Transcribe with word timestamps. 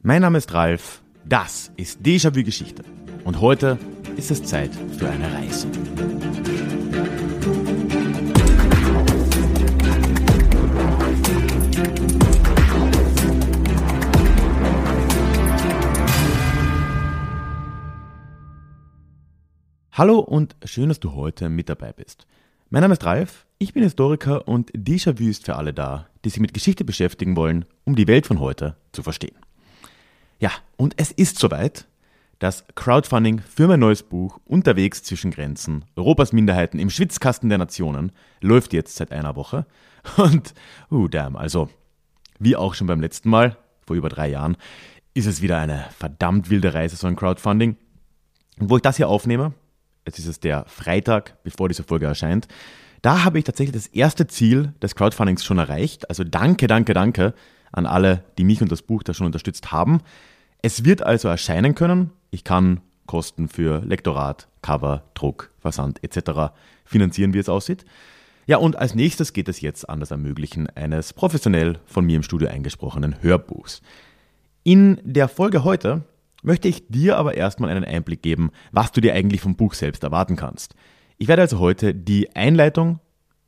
Mein 0.00 0.22
Name 0.22 0.38
ist 0.38 0.54
Ralf, 0.54 1.02
das 1.24 1.72
ist 1.76 2.02
Déjà-vu 2.02 2.44
Geschichte 2.44 2.84
und 3.24 3.40
heute 3.40 3.78
ist 4.16 4.30
es 4.30 4.44
Zeit 4.44 4.70
für 4.96 5.10
eine 5.10 5.32
Reise. 5.34 5.66
Hallo 19.90 20.20
und 20.20 20.54
schön, 20.64 20.90
dass 20.90 21.00
du 21.00 21.14
heute 21.14 21.48
mit 21.48 21.68
dabei 21.68 21.92
bist. 21.92 22.28
Mein 22.70 22.82
Name 22.82 22.94
ist 22.94 23.04
Ralf, 23.04 23.46
ich 23.58 23.72
bin 23.72 23.82
Historiker 23.82 24.46
und 24.46 24.70
Déjà-vu 24.70 25.28
ist 25.28 25.44
für 25.44 25.56
alle 25.56 25.74
da, 25.74 26.06
die 26.24 26.30
sich 26.30 26.38
mit 26.38 26.54
Geschichte 26.54 26.84
beschäftigen 26.84 27.34
wollen, 27.34 27.64
um 27.82 27.96
die 27.96 28.06
Welt 28.06 28.28
von 28.28 28.38
heute 28.38 28.76
zu 28.92 29.02
verstehen. 29.02 29.36
Ja, 30.38 30.52
und 30.76 30.94
es 30.96 31.10
ist 31.10 31.38
soweit. 31.38 31.86
Das 32.38 32.64
Crowdfunding 32.76 33.40
für 33.40 33.66
mein 33.66 33.80
neues 33.80 34.04
Buch 34.04 34.38
Unterwegs 34.44 35.02
zwischen 35.02 35.32
Grenzen, 35.32 35.84
Europas 35.96 36.32
Minderheiten 36.32 36.78
im 36.78 36.88
Schwitzkasten 36.88 37.48
der 37.48 37.58
Nationen 37.58 38.12
läuft 38.40 38.72
jetzt 38.72 38.94
seit 38.94 39.10
einer 39.10 39.34
Woche. 39.34 39.66
Und, 40.16 40.54
uh, 40.92 41.08
damn, 41.08 41.34
also, 41.34 41.68
wie 42.38 42.54
auch 42.54 42.74
schon 42.74 42.86
beim 42.86 43.00
letzten 43.00 43.28
Mal, 43.28 43.56
vor 43.84 43.96
über 43.96 44.08
drei 44.08 44.28
Jahren, 44.28 44.56
ist 45.14 45.26
es 45.26 45.42
wieder 45.42 45.58
eine 45.58 45.86
verdammt 45.98 46.48
wilde 46.48 46.74
Reise, 46.74 46.94
so 46.94 47.08
ein 47.08 47.16
Crowdfunding. 47.16 47.76
Und 48.60 48.70
wo 48.70 48.76
ich 48.76 48.82
das 48.82 48.98
hier 48.98 49.08
aufnehme, 49.08 49.52
jetzt 50.06 50.20
ist 50.20 50.28
es 50.28 50.38
der 50.38 50.64
Freitag, 50.68 51.42
bevor 51.42 51.68
diese 51.68 51.82
Folge 51.82 52.06
erscheint, 52.06 52.46
da 53.02 53.24
habe 53.24 53.38
ich 53.40 53.44
tatsächlich 53.44 53.74
das 53.74 53.88
erste 53.88 54.28
Ziel 54.28 54.74
des 54.80 54.94
Crowdfundings 54.94 55.44
schon 55.44 55.58
erreicht. 55.58 56.08
Also 56.08 56.22
danke, 56.22 56.68
danke, 56.68 56.94
danke 56.94 57.34
an 57.72 57.86
alle, 57.86 58.24
die 58.38 58.44
mich 58.44 58.62
und 58.62 58.72
das 58.72 58.82
Buch 58.82 59.02
da 59.02 59.14
schon 59.14 59.26
unterstützt 59.26 59.72
haben. 59.72 60.00
Es 60.62 60.84
wird 60.84 61.02
also 61.02 61.28
erscheinen 61.28 61.74
können. 61.74 62.10
Ich 62.30 62.44
kann 62.44 62.80
Kosten 63.06 63.48
für 63.48 63.80
Lektorat, 63.84 64.48
Cover, 64.62 65.02
Druck, 65.14 65.50
Versand 65.58 66.02
etc. 66.04 66.52
finanzieren, 66.84 67.32
wie 67.34 67.38
es 67.38 67.48
aussieht. 67.48 67.84
Ja, 68.46 68.56
und 68.56 68.76
als 68.76 68.94
nächstes 68.94 69.32
geht 69.32 69.48
es 69.48 69.60
jetzt 69.60 69.88
an 69.88 70.00
das 70.00 70.10
Ermöglichen 70.10 70.68
eines 70.70 71.12
professionell 71.12 71.78
von 71.84 72.06
mir 72.06 72.16
im 72.16 72.22
Studio 72.22 72.48
eingesprochenen 72.48 73.22
Hörbuchs. 73.22 73.82
In 74.62 75.00
der 75.04 75.28
Folge 75.28 75.64
heute 75.64 76.04
möchte 76.42 76.68
ich 76.68 76.88
dir 76.88 77.18
aber 77.18 77.34
erstmal 77.34 77.70
einen 77.70 77.84
Einblick 77.84 78.22
geben, 78.22 78.50
was 78.72 78.92
du 78.92 79.00
dir 79.00 79.14
eigentlich 79.14 79.40
vom 79.40 79.56
Buch 79.56 79.74
selbst 79.74 80.02
erwarten 80.02 80.36
kannst. 80.36 80.74
Ich 81.18 81.28
werde 81.28 81.42
also 81.42 81.58
heute 81.58 81.94
die 81.94 82.34
Einleitung 82.36 83.00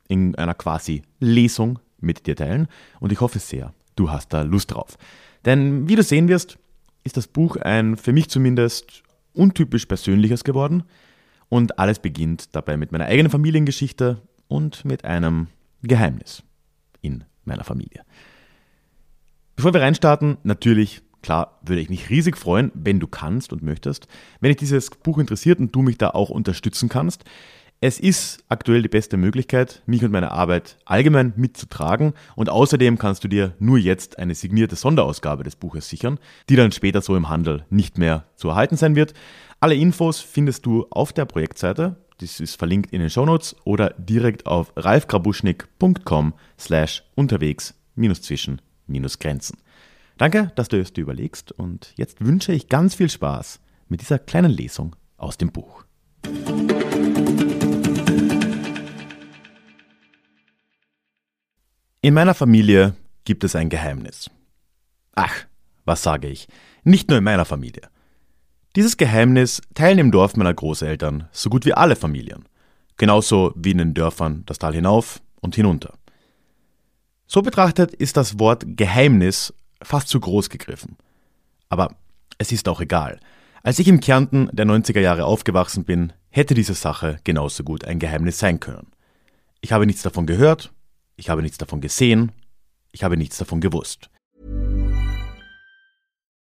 in 0.07 0.35
einer 0.35 0.53
quasi 0.53 1.03
Lesung 1.19 1.79
mit 1.99 2.27
dir 2.27 2.35
teilen 2.35 2.67
und 2.99 3.11
ich 3.11 3.21
hoffe 3.21 3.39
sehr, 3.39 3.73
du 3.95 4.11
hast 4.11 4.33
da 4.33 4.41
Lust 4.41 4.71
drauf. 4.71 4.97
Denn 5.45 5.87
wie 5.87 5.95
du 5.95 6.03
sehen 6.03 6.27
wirst, 6.27 6.57
ist 7.03 7.17
das 7.17 7.27
Buch 7.27 7.55
ein 7.55 7.97
für 7.97 8.13
mich 8.13 8.29
zumindest 8.29 9.03
untypisch 9.33 9.85
persönliches 9.85 10.43
geworden 10.43 10.83
und 11.49 11.79
alles 11.79 11.99
beginnt 11.99 12.55
dabei 12.55 12.77
mit 12.77 12.91
meiner 12.91 13.05
eigenen 13.05 13.31
Familiengeschichte 13.31 14.21
und 14.47 14.85
mit 14.85 15.05
einem 15.05 15.47
Geheimnis 15.81 16.43
in 17.01 17.23
meiner 17.45 17.63
Familie. 17.63 18.03
Bevor 19.55 19.73
wir 19.73 19.81
reinstarten, 19.81 20.37
natürlich, 20.43 21.01
klar, 21.21 21.59
würde 21.61 21.81
ich 21.81 21.89
mich 21.89 22.09
riesig 22.09 22.37
freuen, 22.37 22.71
wenn 22.73 22.99
du 22.99 23.07
kannst 23.07 23.53
und 23.53 23.63
möchtest, 23.63 24.07
wenn 24.39 24.49
dich 24.49 24.57
dieses 24.57 24.89
Buch 24.89 25.17
interessiert 25.17 25.59
und 25.59 25.75
du 25.75 25.81
mich 25.81 25.97
da 25.97 26.09
auch 26.09 26.29
unterstützen 26.29 26.89
kannst. 26.89 27.25
Es 27.83 27.99
ist 27.99 28.43
aktuell 28.47 28.83
die 28.83 28.89
beste 28.89 29.17
Möglichkeit, 29.17 29.81
mich 29.87 30.03
und 30.03 30.11
meine 30.11 30.29
Arbeit 30.29 30.77
allgemein 30.85 31.33
mitzutragen 31.35 32.13
und 32.35 32.47
außerdem 32.47 32.99
kannst 32.99 33.23
du 33.23 33.27
dir 33.27 33.55
nur 33.57 33.79
jetzt 33.79 34.19
eine 34.19 34.35
signierte 34.35 34.75
Sonderausgabe 34.75 35.43
des 35.43 35.55
Buches 35.55 35.89
sichern, 35.89 36.19
die 36.47 36.55
dann 36.55 36.71
später 36.71 37.01
so 37.01 37.15
im 37.15 37.27
Handel 37.27 37.65
nicht 37.71 37.97
mehr 37.97 38.25
zu 38.35 38.49
erhalten 38.49 38.77
sein 38.77 38.95
wird. 38.95 39.15
Alle 39.59 39.73
Infos 39.73 40.19
findest 40.19 40.67
du 40.67 40.85
auf 40.91 41.11
der 41.11 41.25
Projektseite, 41.25 41.95
das 42.19 42.39
ist 42.39 42.55
verlinkt 42.55 42.93
in 42.93 42.99
den 42.99 43.09
Shownotes 43.09 43.55
oder 43.63 43.95
direkt 43.97 44.45
auf 44.45 44.73
ralfgrabuschnick.com 44.75 46.35
slash 46.59 47.03
unterwegs 47.15 47.73
minus 47.95 48.21
zwischen 48.21 48.61
minus 48.85 49.17
Grenzen. 49.17 49.57
Danke, 50.19 50.51
dass 50.55 50.67
du 50.67 50.79
es 50.79 50.93
dir 50.93 51.01
überlegst 51.01 51.51
und 51.51 51.95
jetzt 51.97 52.23
wünsche 52.23 52.53
ich 52.53 52.69
ganz 52.69 52.93
viel 52.93 53.09
Spaß 53.09 53.59
mit 53.89 54.01
dieser 54.01 54.19
kleinen 54.19 54.51
Lesung 54.51 54.95
aus 55.17 55.39
dem 55.39 55.51
Buch. 55.51 55.83
In 62.03 62.15
meiner 62.15 62.33
Familie 62.33 62.95
gibt 63.25 63.43
es 63.43 63.55
ein 63.55 63.69
Geheimnis. 63.69 64.27
Ach, 65.13 65.45
was 65.85 66.01
sage 66.01 66.29
ich? 66.29 66.47
Nicht 66.83 67.09
nur 67.09 67.19
in 67.19 67.23
meiner 67.23 67.45
Familie. 67.45 67.89
Dieses 68.75 68.97
Geheimnis 68.97 69.61
teilen 69.75 69.99
im 69.99 70.11
Dorf 70.11 70.35
meiner 70.35 70.53
Großeltern 70.55 71.29
so 71.31 71.51
gut 71.51 71.63
wie 71.63 71.75
alle 71.75 71.95
Familien. 71.95 72.45
Genauso 72.97 73.53
wie 73.55 73.69
in 73.69 73.77
den 73.77 73.93
Dörfern 73.93 74.41
das 74.47 74.57
Tal 74.57 74.73
hinauf 74.73 75.21
und 75.41 75.53
hinunter. 75.53 75.93
So 77.27 77.43
betrachtet 77.43 77.93
ist 77.93 78.17
das 78.17 78.39
Wort 78.39 78.63
Geheimnis 78.65 79.53
fast 79.83 80.07
zu 80.07 80.19
groß 80.19 80.49
gegriffen. 80.49 80.97
Aber 81.69 81.93
es 82.39 82.51
ist 82.51 82.67
auch 82.67 82.81
egal. 82.81 83.19
Als 83.61 83.77
ich 83.77 83.87
im 83.87 83.99
Kärnten 83.99 84.49
der 84.53 84.65
90er 84.65 85.01
Jahre 85.01 85.25
aufgewachsen 85.25 85.83
bin, 85.83 86.13
hätte 86.31 86.55
diese 86.55 86.73
Sache 86.73 87.19
genauso 87.25 87.63
gut 87.63 87.85
ein 87.85 87.99
Geheimnis 87.99 88.39
sein 88.39 88.59
können. 88.59 88.87
Ich 89.61 89.71
habe 89.71 89.85
nichts 89.85 90.01
davon 90.01 90.25
gehört, 90.25 90.71
ich 91.15 91.29
habe 91.29 91.41
nichts 91.41 91.57
davon 91.57 91.81
gesehen. 91.81 92.31
Ich 92.91 93.03
habe 93.03 93.17
nichts 93.17 93.37
davon 93.37 93.61
gewusst. 93.61 94.09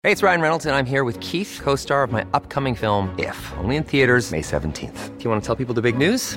Hey, 0.04 0.10
it's 0.10 0.22
Ryan 0.22 0.40
Reynolds 0.40 0.66
and 0.66 0.74
I'm 0.74 0.84
here 0.84 1.04
with 1.04 1.20
Keith, 1.20 1.60
co-star 1.62 2.02
of 2.02 2.10
my 2.10 2.24
upcoming 2.34 2.74
film 2.74 3.14
If, 3.18 3.36
only 3.62 3.76
in 3.76 3.84
theaters 3.84 4.32
May 4.32 4.42
17th. 4.42 5.16
Do 5.16 5.24
you 5.24 5.30
want 5.30 5.42
to 5.42 5.46
tell 5.46 5.54
people 5.54 5.74
the 5.74 5.82
big 5.82 5.96
news? 5.96 6.36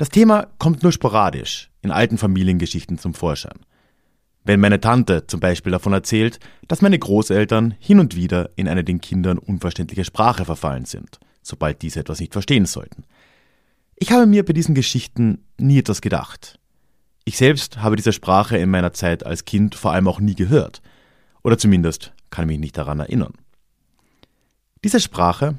Das 0.00 0.08
Thema 0.08 0.46
kommt 0.56 0.82
nur 0.82 0.92
sporadisch 0.92 1.70
in 1.82 1.90
alten 1.90 2.16
Familiengeschichten 2.16 2.96
zum 2.96 3.12
Vorschein. 3.12 3.58
Wenn 4.44 4.58
meine 4.58 4.80
Tante 4.80 5.26
zum 5.26 5.40
Beispiel 5.40 5.72
davon 5.72 5.92
erzählt, 5.92 6.40
dass 6.66 6.80
meine 6.80 6.98
Großeltern 6.98 7.74
hin 7.78 8.00
und 8.00 8.16
wieder 8.16 8.48
in 8.56 8.66
eine 8.66 8.82
den 8.82 9.02
Kindern 9.02 9.36
unverständliche 9.36 10.06
Sprache 10.06 10.46
verfallen 10.46 10.86
sind, 10.86 11.20
sobald 11.42 11.82
diese 11.82 12.00
etwas 12.00 12.18
nicht 12.18 12.32
verstehen 12.32 12.64
sollten. 12.64 13.04
Ich 13.94 14.10
habe 14.10 14.24
mir 14.24 14.42
bei 14.42 14.54
diesen 14.54 14.74
Geschichten 14.74 15.44
nie 15.58 15.80
etwas 15.80 16.00
gedacht. 16.00 16.58
Ich 17.26 17.36
selbst 17.36 17.82
habe 17.82 17.96
diese 17.96 18.14
Sprache 18.14 18.56
in 18.56 18.70
meiner 18.70 18.94
Zeit 18.94 19.26
als 19.26 19.44
Kind 19.44 19.74
vor 19.74 19.92
allem 19.92 20.08
auch 20.08 20.18
nie 20.18 20.34
gehört. 20.34 20.80
Oder 21.42 21.58
zumindest 21.58 22.14
kann 22.30 22.44
ich 22.44 22.52
mich 22.52 22.60
nicht 22.60 22.78
daran 22.78 23.00
erinnern. 23.00 23.34
Diese 24.82 24.98
Sprache, 24.98 25.58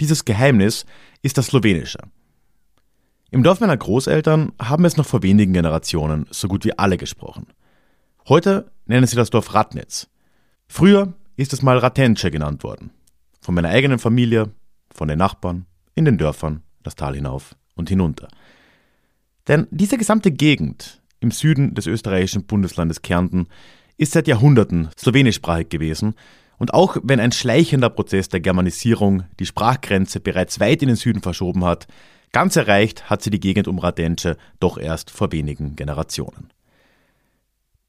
dieses 0.00 0.24
Geheimnis 0.24 0.86
ist 1.20 1.36
das 1.36 1.48
Slowenische. 1.48 1.98
Im 3.32 3.42
Dorf 3.42 3.60
meiner 3.60 3.78
Großeltern 3.78 4.52
haben 4.60 4.84
es 4.84 4.98
noch 4.98 5.06
vor 5.06 5.22
wenigen 5.22 5.54
Generationen 5.54 6.26
so 6.30 6.48
gut 6.48 6.66
wie 6.66 6.78
alle 6.78 6.98
gesprochen. 6.98 7.46
Heute 8.28 8.70
nennen 8.84 9.06
sie 9.06 9.16
das 9.16 9.30
Dorf 9.30 9.54
Ratnitz. 9.54 10.10
Früher 10.68 11.14
ist 11.36 11.54
es 11.54 11.62
mal 11.62 11.78
Ratence 11.78 12.30
genannt 12.30 12.62
worden. 12.62 12.90
Von 13.40 13.54
meiner 13.54 13.70
eigenen 13.70 13.98
Familie, 13.98 14.50
von 14.94 15.08
den 15.08 15.16
Nachbarn, 15.16 15.64
in 15.94 16.04
den 16.04 16.18
Dörfern, 16.18 16.62
das 16.82 16.94
Tal 16.94 17.14
hinauf 17.14 17.56
und 17.74 17.88
hinunter. 17.88 18.28
Denn 19.48 19.66
diese 19.70 19.96
gesamte 19.96 20.30
Gegend 20.30 21.00
im 21.20 21.30
Süden 21.30 21.74
des 21.74 21.86
österreichischen 21.86 22.44
Bundeslandes 22.44 23.00
Kärnten 23.00 23.46
ist 23.96 24.12
seit 24.12 24.28
Jahrhunderten 24.28 24.90
slowenischsprachig 24.98 25.70
gewesen 25.70 26.16
und 26.58 26.74
auch 26.74 26.98
wenn 27.02 27.18
ein 27.18 27.32
schleichender 27.32 27.88
Prozess 27.88 28.28
der 28.28 28.40
Germanisierung 28.40 29.22
die 29.40 29.46
Sprachgrenze 29.46 30.20
bereits 30.20 30.60
weit 30.60 30.82
in 30.82 30.88
den 30.88 30.96
Süden 30.96 31.22
verschoben 31.22 31.64
hat, 31.64 31.86
Ganz 32.32 32.56
erreicht 32.56 33.10
hat 33.10 33.22
sie 33.22 33.28
die 33.28 33.40
Gegend 33.40 33.68
um 33.68 33.78
Radence 33.78 34.36
doch 34.58 34.78
erst 34.78 35.10
vor 35.10 35.32
wenigen 35.32 35.76
Generationen. 35.76 36.50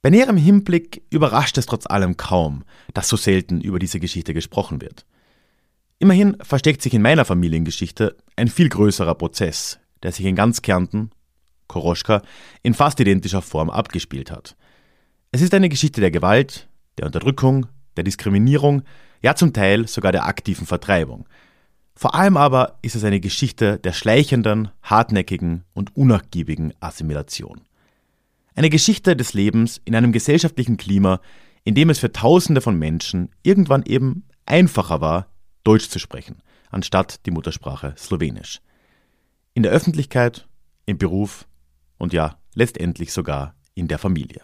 Bei 0.02 0.10
näherem 0.10 0.36
Hinblick 0.36 1.02
überrascht 1.10 1.58
es 1.58 1.66
trotz 1.66 1.86
allem 1.86 2.18
kaum, 2.18 2.66
dass 2.94 3.08
so 3.08 3.16
selten 3.16 3.62
über 3.62 3.80
diese 3.80 4.02
Geschichte 4.02 4.34
gesprochen 4.34 4.82
wird. 4.82 5.06
Immerhin 5.98 6.36
versteckt 6.42 6.82
sich 6.82 6.94
in 6.94 7.02
meiner 7.02 7.24
Familiengeschichte 7.24 8.18
ein 8.36 8.50
viel 8.50 8.68
größerer 8.68 9.16
Prozess, 9.16 9.80
der 10.04 10.12
sich 10.12 10.26
in 10.26 10.36
ganz 10.36 10.62
Kärnten, 10.62 11.12
Koroschka, 11.68 12.22
in 12.64 12.74
fast 12.74 13.00
identischer 13.00 13.42
Form 13.42 13.70
abgespielt 13.70 14.30
hat. 14.30 14.58
Es 15.32 15.42
ist 15.42 15.54
eine 15.54 15.70
Geschichte 15.70 16.02
der 16.02 16.12
Gewalt, 16.12 16.68
der 16.98 17.06
Unterdrückung, 17.06 17.68
der 17.96 18.04
Diskriminierung, 18.04 18.84
ja 19.22 19.36
zum 19.36 19.54
Teil 19.54 19.88
sogar 19.88 20.12
der 20.12 20.26
aktiven 20.26 20.68
Vertreibung– 20.68 21.30
Vor 21.96 22.16
allem 22.16 22.38
aber 22.38 22.80
ist 22.82 22.96
es 22.96 23.04
eine 23.04 23.20
Geschichte 23.20 23.78
der 23.80 23.94
schleichenden, 23.94 24.70
hartnäckigen 24.82 25.64
und 25.74 25.96
unnachgiebigen 25.96 26.74
Assimilation. 26.80 27.62
Eine 28.56 28.70
Geschichte 28.70 29.16
des 29.16 29.34
Lebens 29.34 29.82
in 29.86 29.96
einem 29.96 30.12
gesellschaftlichen 30.12 30.78
Klima, 30.78 31.22
in 31.64 31.76
dem 31.76 31.90
es 31.90 32.00
für 32.00 32.12
Tausende 32.12 32.62
von 32.62 32.78
Menschen 32.78 33.30
irgendwann 33.42 33.84
eben 33.84 34.26
einfacher 34.46 35.02
war, 35.02 35.28
Deutsch 35.64 35.90
zu 35.90 36.00
sprechen, 36.00 36.42
anstatt 36.70 37.26
die 37.26 37.32
Muttersprache 37.32 37.96
Slowenisch. 37.98 38.60
In 39.54 39.64
der 39.64 39.72
Öffentlichkeit, 39.72 40.48
im 40.86 40.98
Beruf 40.98 41.48
und 41.98 42.12
ja, 42.12 42.38
letztendlich 42.54 43.14
sogar 43.14 43.56
in 43.76 43.88
der 43.88 43.98
Familie. 43.98 44.42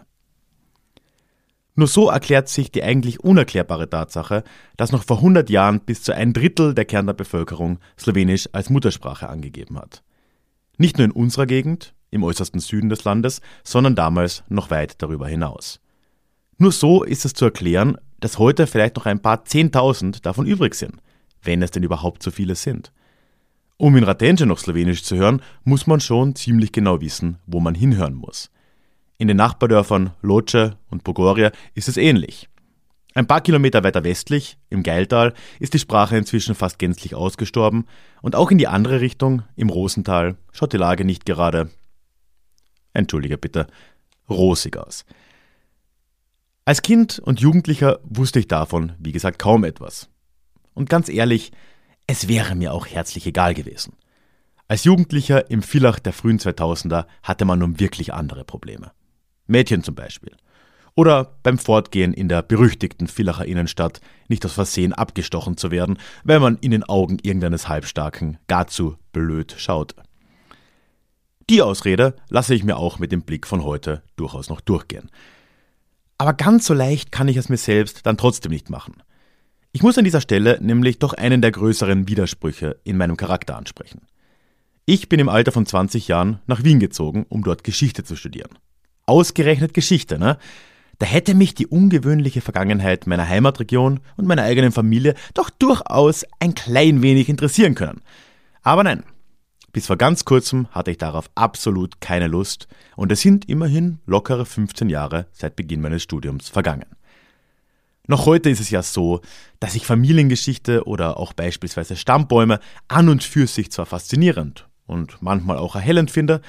Nur 1.80 1.88
so 1.88 2.10
erklärt 2.10 2.50
sich 2.50 2.70
die 2.70 2.82
eigentlich 2.82 3.20
unerklärbare 3.20 3.88
Tatsache, 3.88 4.44
dass 4.76 4.92
noch 4.92 5.02
vor 5.02 5.16
100 5.16 5.48
Jahren 5.48 5.80
bis 5.80 6.02
zu 6.02 6.14
ein 6.14 6.34
Drittel 6.34 6.74
der 6.74 6.84
Kärntner 6.84 7.14
Bevölkerung 7.14 7.78
Slowenisch 7.98 8.50
als 8.52 8.68
Muttersprache 8.68 9.30
angegeben 9.30 9.78
hat. 9.78 10.02
Nicht 10.76 10.98
nur 10.98 11.06
in 11.06 11.10
unserer 11.10 11.46
Gegend, 11.46 11.94
im 12.10 12.22
äußersten 12.22 12.60
Süden 12.60 12.90
des 12.90 13.04
Landes, 13.04 13.40
sondern 13.64 13.94
damals 13.94 14.44
noch 14.50 14.68
weit 14.68 15.00
darüber 15.00 15.26
hinaus. 15.26 15.80
Nur 16.58 16.70
so 16.70 17.02
ist 17.02 17.24
es 17.24 17.32
zu 17.32 17.46
erklären, 17.46 17.96
dass 18.20 18.36
heute 18.36 18.66
vielleicht 18.66 18.96
noch 18.96 19.06
ein 19.06 19.22
paar 19.22 19.46
Zehntausend 19.46 20.26
davon 20.26 20.44
übrig 20.44 20.74
sind, 20.74 20.96
wenn 21.42 21.62
es 21.62 21.70
denn 21.70 21.82
überhaupt 21.82 22.22
so 22.22 22.30
viele 22.30 22.56
sind. 22.56 22.92
Um 23.78 23.96
in 23.96 24.04
Ratenje 24.04 24.44
noch 24.44 24.58
Slowenisch 24.58 25.02
zu 25.02 25.16
hören, 25.16 25.40
muss 25.64 25.86
man 25.86 26.00
schon 26.00 26.34
ziemlich 26.34 26.72
genau 26.72 27.00
wissen, 27.00 27.38
wo 27.46 27.58
man 27.58 27.74
hinhören 27.74 28.16
muss. 28.16 28.50
In 29.20 29.28
den 29.28 29.36
Nachbardörfern 29.36 30.14
Loce 30.22 30.78
und 30.88 31.04
Pogoria 31.04 31.52
ist 31.74 31.88
es 31.88 31.98
ähnlich. 31.98 32.48
Ein 33.12 33.26
paar 33.26 33.42
Kilometer 33.42 33.84
weiter 33.84 34.02
westlich, 34.02 34.56
im 34.70 34.82
Geiltal, 34.82 35.34
ist 35.58 35.74
die 35.74 35.78
Sprache 35.78 36.16
inzwischen 36.16 36.54
fast 36.54 36.78
gänzlich 36.78 37.14
ausgestorben 37.14 37.84
und 38.22 38.34
auch 38.34 38.50
in 38.50 38.56
die 38.56 38.66
andere 38.66 39.02
Richtung, 39.02 39.42
im 39.56 39.68
Rosental, 39.68 40.38
schaut 40.52 40.72
die 40.72 40.78
Lage 40.78 41.04
nicht 41.04 41.26
gerade, 41.26 41.68
entschuldige 42.94 43.36
bitte, 43.36 43.66
rosig 44.30 44.78
aus. 44.78 45.04
Als 46.64 46.80
Kind 46.80 47.18
und 47.18 47.40
Jugendlicher 47.40 47.98
wusste 48.04 48.38
ich 48.38 48.48
davon, 48.48 48.94
wie 48.98 49.12
gesagt, 49.12 49.38
kaum 49.38 49.64
etwas. 49.64 50.08
Und 50.72 50.88
ganz 50.88 51.10
ehrlich, 51.10 51.52
es 52.06 52.26
wäre 52.26 52.54
mir 52.54 52.72
auch 52.72 52.86
herzlich 52.86 53.26
egal 53.26 53.52
gewesen. 53.52 53.92
Als 54.66 54.84
Jugendlicher 54.84 55.50
im 55.50 55.60
Villach 55.60 55.98
der 55.98 56.14
frühen 56.14 56.38
2000er 56.38 57.04
hatte 57.22 57.44
man 57.44 57.58
nun 57.58 57.80
wirklich 57.80 58.14
andere 58.14 58.46
Probleme. 58.46 58.92
Mädchen 59.50 59.82
zum 59.82 59.94
Beispiel. 59.94 60.32
Oder 60.94 61.36
beim 61.42 61.58
Fortgehen 61.58 62.12
in 62.12 62.28
der 62.28 62.42
berüchtigten 62.42 63.06
Villacher 63.06 63.44
Innenstadt 63.44 64.00
nicht 64.28 64.44
aus 64.44 64.52
Versehen 64.52 64.92
abgestochen 64.92 65.56
zu 65.56 65.70
werden, 65.70 65.98
weil 66.24 66.40
man 66.40 66.58
in 66.58 66.72
den 66.72 66.84
Augen 66.84 67.18
irgendeines 67.22 67.68
Halbstarken 67.68 68.38
gar 68.48 68.66
zu 68.66 68.96
blöd 69.12 69.54
schaute. 69.56 69.96
Die 71.48 71.62
Ausrede 71.62 72.14
lasse 72.28 72.54
ich 72.54 72.64
mir 72.64 72.76
auch 72.76 72.98
mit 72.98 73.12
dem 73.12 73.22
Blick 73.22 73.46
von 73.46 73.64
heute 73.64 74.02
durchaus 74.16 74.48
noch 74.48 74.60
durchgehen. 74.60 75.10
Aber 76.18 76.32
ganz 76.34 76.66
so 76.66 76.74
leicht 76.74 77.12
kann 77.12 77.28
ich 77.28 77.36
es 77.36 77.48
mir 77.48 77.56
selbst 77.56 78.06
dann 78.06 78.18
trotzdem 78.18 78.52
nicht 78.52 78.70
machen. 78.70 79.02
Ich 79.72 79.82
muss 79.82 79.96
an 79.96 80.04
dieser 80.04 80.20
Stelle 80.20 80.58
nämlich 80.60 80.98
doch 80.98 81.12
einen 81.12 81.40
der 81.40 81.52
größeren 81.52 82.08
Widersprüche 82.08 82.78
in 82.84 82.96
meinem 82.96 83.16
Charakter 83.16 83.56
ansprechen. 83.56 84.02
Ich 84.84 85.08
bin 85.08 85.20
im 85.20 85.28
Alter 85.28 85.52
von 85.52 85.64
20 85.64 86.08
Jahren 86.08 86.40
nach 86.46 86.64
Wien 86.64 86.80
gezogen, 86.80 87.24
um 87.28 87.42
dort 87.42 87.64
Geschichte 87.64 88.04
zu 88.04 88.16
studieren. 88.16 88.58
Ausgerechnet 89.10 89.74
Geschichte, 89.74 90.20
ne? 90.20 90.38
Da 91.00 91.06
hätte 91.06 91.34
mich 91.34 91.54
die 91.54 91.66
ungewöhnliche 91.66 92.42
Vergangenheit 92.42 93.08
meiner 93.08 93.26
Heimatregion 93.26 93.98
und 94.16 94.26
meiner 94.28 94.44
eigenen 94.44 94.70
Familie 94.70 95.16
doch 95.34 95.50
durchaus 95.50 96.24
ein 96.38 96.54
klein 96.54 97.02
wenig 97.02 97.28
interessieren 97.28 97.74
können. 97.74 98.02
Aber 98.62 98.84
nein, 98.84 99.02
bis 99.72 99.88
vor 99.88 99.96
ganz 99.96 100.24
kurzem 100.24 100.68
hatte 100.70 100.92
ich 100.92 100.98
darauf 100.98 101.28
absolut 101.34 102.00
keine 102.00 102.28
Lust 102.28 102.68
und 102.94 103.10
es 103.10 103.20
sind 103.20 103.48
immerhin 103.48 103.98
lockere 104.06 104.46
15 104.46 104.88
Jahre 104.88 105.26
seit 105.32 105.56
Beginn 105.56 105.80
meines 105.80 106.04
Studiums 106.04 106.48
vergangen. 106.48 106.86
Noch 108.06 108.26
heute 108.26 108.48
ist 108.48 108.60
es 108.60 108.70
ja 108.70 108.82
so, 108.82 109.22
dass 109.58 109.74
ich 109.74 109.86
Familiengeschichte 109.86 110.84
oder 110.84 111.16
auch 111.16 111.32
beispielsweise 111.32 111.96
Stammbäume 111.96 112.60
an 112.86 113.08
und 113.08 113.24
für 113.24 113.48
sich 113.48 113.72
zwar 113.72 113.86
faszinierend 113.86 114.68
und 114.86 115.20
manchmal 115.20 115.56
auch 115.56 115.74
erhellend 115.74 116.12
finde, 116.12 116.42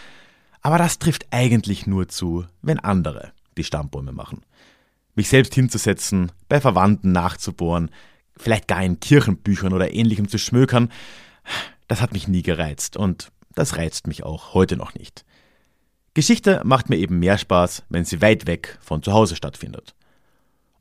aber 0.62 0.78
das 0.78 1.00
trifft 1.00 1.28
eigentlich 1.32 1.88
nur 1.88 2.08
zu, 2.08 2.46
wenn 2.62 2.80
andere 2.80 3.34
die 3.58 3.64
Stammbäume 3.64 4.12
machen. 4.12 4.44
Mich 5.16 5.30
selbst 5.30 5.54
hinzusetzen, 5.54 6.32
bei 6.48 6.62
Verwandten 6.62 7.12
nachzubohren, 7.12 7.92
vielleicht 8.38 8.68
gar 8.68 8.84
in 8.84 9.00
Kirchenbüchern 9.00 9.74
oder 9.74 9.94
ähnlichem 9.94 10.28
zu 10.28 10.38
schmökern, 10.38 10.92
das 11.88 12.02
hat 12.02 12.14
mich 12.14 12.28
nie 12.28 12.44
gereizt 12.44 12.96
und 12.96 13.32
das 13.54 13.78
reizt 13.78 14.08
mich 14.08 14.24
auch 14.24 14.54
heute 14.54 14.78
noch 14.78 14.94
nicht. 14.94 15.26
Geschichte 16.14 16.62
macht 16.64 16.90
mir 16.90 16.98
eben 16.98 17.20
mehr 17.20 17.38
Spaß, 17.38 17.84
wenn 17.90 18.06
sie 18.06 18.22
weit 18.22 18.48
weg 18.48 18.78
von 18.82 19.04
zu 19.04 19.14
Hause 19.14 19.36
stattfindet. 19.36 19.96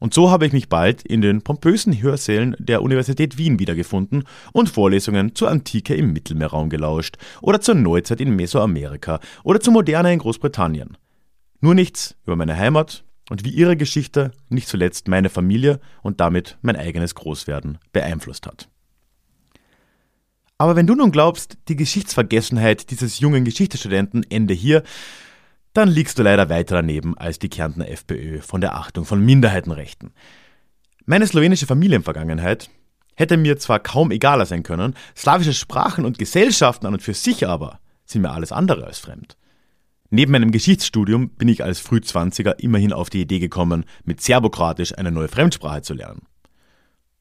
Und 0.01 0.15
so 0.15 0.31
habe 0.31 0.47
ich 0.47 0.53
mich 0.53 0.69
bald 0.71 1.03
in 1.03 1.21
den 1.21 1.43
pompösen 1.43 2.01
Hörsälen 2.01 2.57
der 2.59 2.83
Universität 2.83 3.37
Wien 3.37 3.59
wiedergefunden 3.59 4.25
und 4.53 4.71
Vorlesungen 4.71 5.35
zur 5.35 5.51
Antike 5.51 5.95
im 5.95 6.13
Mittelmeerraum 6.13 6.71
gelauscht 6.71 7.19
oder 7.43 7.61
zur 7.61 7.75
Neuzeit 7.75 8.21
in 8.21 8.35
Mesoamerika 8.35 9.21
oder 9.45 9.61
zur 9.61 9.75
Moderne 9.75 10.13
in 10.13 10.19
Großbritannien. 10.19 10.97
Nur 11.61 11.75
nichts 11.75 12.17
über 12.25 12.35
meine 12.35 12.57
Heimat 12.57 13.05
und 13.29 13.45
wie 13.45 13.51
ihre 13.51 13.77
Geschichte 13.77 14.33
nicht 14.49 14.69
zuletzt 14.69 15.07
meine 15.07 15.29
Familie 15.29 15.81
und 16.03 16.19
damit 16.19 16.57
mein 16.63 16.77
eigenes 16.77 17.15
Großwerden 17.15 17.79
beeinflusst 17.93 18.47
hat. 18.47 18.69
Aber 20.57 20.77
wenn 20.77 20.87
du 20.87 20.95
nun 20.95 21.13
glaubst, 21.13 21.59
die 21.69 21.77
Geschichtsvergessenheit 21.77 22.91
dieses 22.91 23.21
jungen 23.21 23.45
Geschichtestudenten 23.45 24.25
ende 24.31 24.55
hier, 24.55 24.83
dann 25.73 25.89
liegst 25.89 26.19
du 26.19 26.23
leider 26.23 26.49
weiter 26.49 26.77
daneben 26.77 27.17
als 27.17 27.39
die 27.39 27.49
Kärntner 27.49 27.89
FPÖ 27.89 28.41
von 28.41 28.61
der 28.61 28.75
Achtung 28.75 29.05
von 29.05 29.25
Minderheitenrechten. 29.25 30.13
Meine 31.07 31.27
slowenische 31.27 31.67
Familienvergangenheit 31.67 32.71
hätte 33.15 33.37
mir 33.37 33.59
zwar 33.59 33.81
kaum 33.81 34.11
egaler 34.11 34.47
sein 34.47 34.63
können, 34.63 34.95
slawische 35.17 35.55
Sprachen 35.55 36.05
und 36.05 36.19
Gesellschaften 36.19 36.87
an 36.87 36.95
und 36.95 37.03
für 37.03 37.15
sich 37.15 37.47
aber 37.47 37.81
sind 38.05 38.23
mir 38.23 38.31
alles 38.31 38.53
andere 38.53 38.85
als 38.87 38.99
fremd. 38.99 39.37
Neben 40.11 40.33
meinem 40.33 40.51
Geschichtsstudium 40.51 41.31
bin 41.31 41.47
ich 41.47 41.63
als 41.63 41.79
Frühzwanziger 41.79 42.59
immerhin 42.59 42.93
auf 42.93 43.11
die 43.11 43.21
Idee 43.21 43.39
gekommen, 43.39 43.85
mit 44.05 44.21
Serbokroatisch 44.21 44.99
eine 44.99 45.13
neue 45.13 45.29
Fremdsprache 45.29 45.83
zu 45.83 45.95
lernen. 45.95 46.23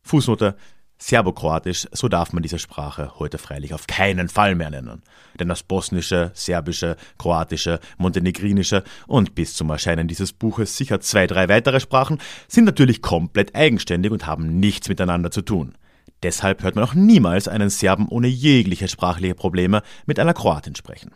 Fußnote 0.02 0.56
Serbokroatisch, 1.02 1.88
so 1.94 2.10
darf 2.10 2.34
man 2.34 2.44
diese 2.44 2.60
Sprache 2.60 3.14
heute 3.20 3.38
freilich 3.38 3.74
auf 3.74 3.88
keinen 3.88 4.28
Fall 4.28 4.56
mehr 4.56 4.70
nennen. 4.70 5.02
Denn 5.40 5.48
das 5.48 5.64
bosnische, 5.64 6.32
serbische, 6.34 6.98
kroatische, 7.18 7.80
montenegrinische 7.98 8.84
und 9.08 9.34
bis 9.34 9.56
zum 9.56 9.70
Erscheinen 9.70 10.10
dieses 10.10 10.34
Buches 10.34 10.76
sicher 10.76 11.00
zwei, 11.00 11.26
drei 11.26 11.48
weitere 11.48 11.80
Sprachen 11.80 12.20
sind 12.50 12.66
natürlich 12.66 13.02
komplett 13.02 13.56
eigenständig 13.56 14.12
und 14.12 14.28
haben 14.28 14.60
nichts 14.60 14.90
miteinander 14.90 15.32
zu 15.32 15.42
tun. 15.42 15.74
Deshalb 16.22 16.64
hört 16.64 16.76
man 16.76 16.84
auch 16.84 16.94
niemals 16.94 17.48
einen 17.48 17.70
Serben 17.70 18.10
ohne 18.10 18.28
jegliche 18.28 18.90
sprachliche 18.90 19.36
Probleme 19.36 19.84
mit 20.06 20.20
einer 20.20 20.34
Kroatin 20.34 20.76
sprechen. 20.76 21.14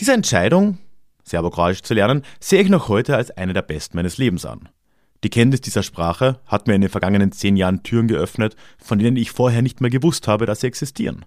Diese 0.00 0.12
Entscheidung, 0.12 0.78
Serbokroatisch 1.22 1.82
zu 1.82 1.94
lernen, 1.94 2.22
sehe 2.40 2.60
ich 2.60 2.68
noch 2.68 2.88
heute 2.88 3.16
als 3.16 3.30
eine 3.30 3.54
der 3.54 3.62
besten 3.62 3.96
meines 3.96 4.18
Lebens 4.18 4.44
an. 4.44 4.68
Die 5.24 5.30
Kenntnis 5.30 5.62
dieser 5.62 5.82
Sprache 5.82 6.38
hat 6.44 6.66
mir 6.66 6.74
in 6.74 6.82
den 6.82 6.90
vergangenen 6.90 7.32
zehn 7.32 7.56
Jahren 7.56 7.82
Türen 7.82 8.08
geöffnet, 8.08 8.56
von 8.76 8.98
denen 8.98 9.16
ich 9.16 9.32
vorher 9.32 9.62
nicht 9.62 9.80
mehr 9.80 9.88
gewusst 9.88 10.28
habe, 10.28 10.44
dass 10.44 10.60
sie 10.60 10.66
existieren. 10.66 11.24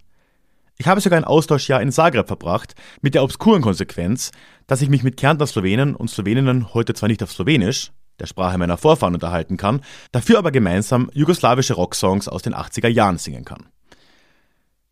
Ich 0.77 0.85
habe 0.85 1.01
sogar 1.01 1.17
ein 1.17 1.23
Austauschjahr 1.23 1.81
in 1.81 1.91
Zagreb 1.91 2.27
verbracht, 2.27 2.75
mit 3.01 3.15
der 3.15 3.23
obskuren 3.23 3.63
Konsequenz, 3.63 4.31
dass 4.67 4.83
ich 4.83 4.89
mich 4.89 5.01
mit 5.01 5.17
Kärntner 5.17 5.47
Slowenen 5.47 5.95
und 5.95 6.11
Sloweninnen 6.11 6.75
heute 6.75 6.93
zwar 6.93 7.09
nicht 7.09 7.23
auf 7.23 7.31
Slowenisch, 7.31 7.91
der 8.19 8.27
Sprache 8.27 8.59
meiner 8.59 8.77
Vorfahren 8.77 9.15
unterhalten 9.15 9.57
kann, 9.57 9.81
dafür 10.11 10.37
aber 10.37 10.51
gemeinsam 10.51 11.09
jugoslawische 11.13 11.73
Rocksongs 11.73 12.27
aus 12.27 12.43
den 12.43 12.53
80er 12.53 12.89
Jahren 12.89 13.17
singen 13.17 13.45
kann. 13.45 13.65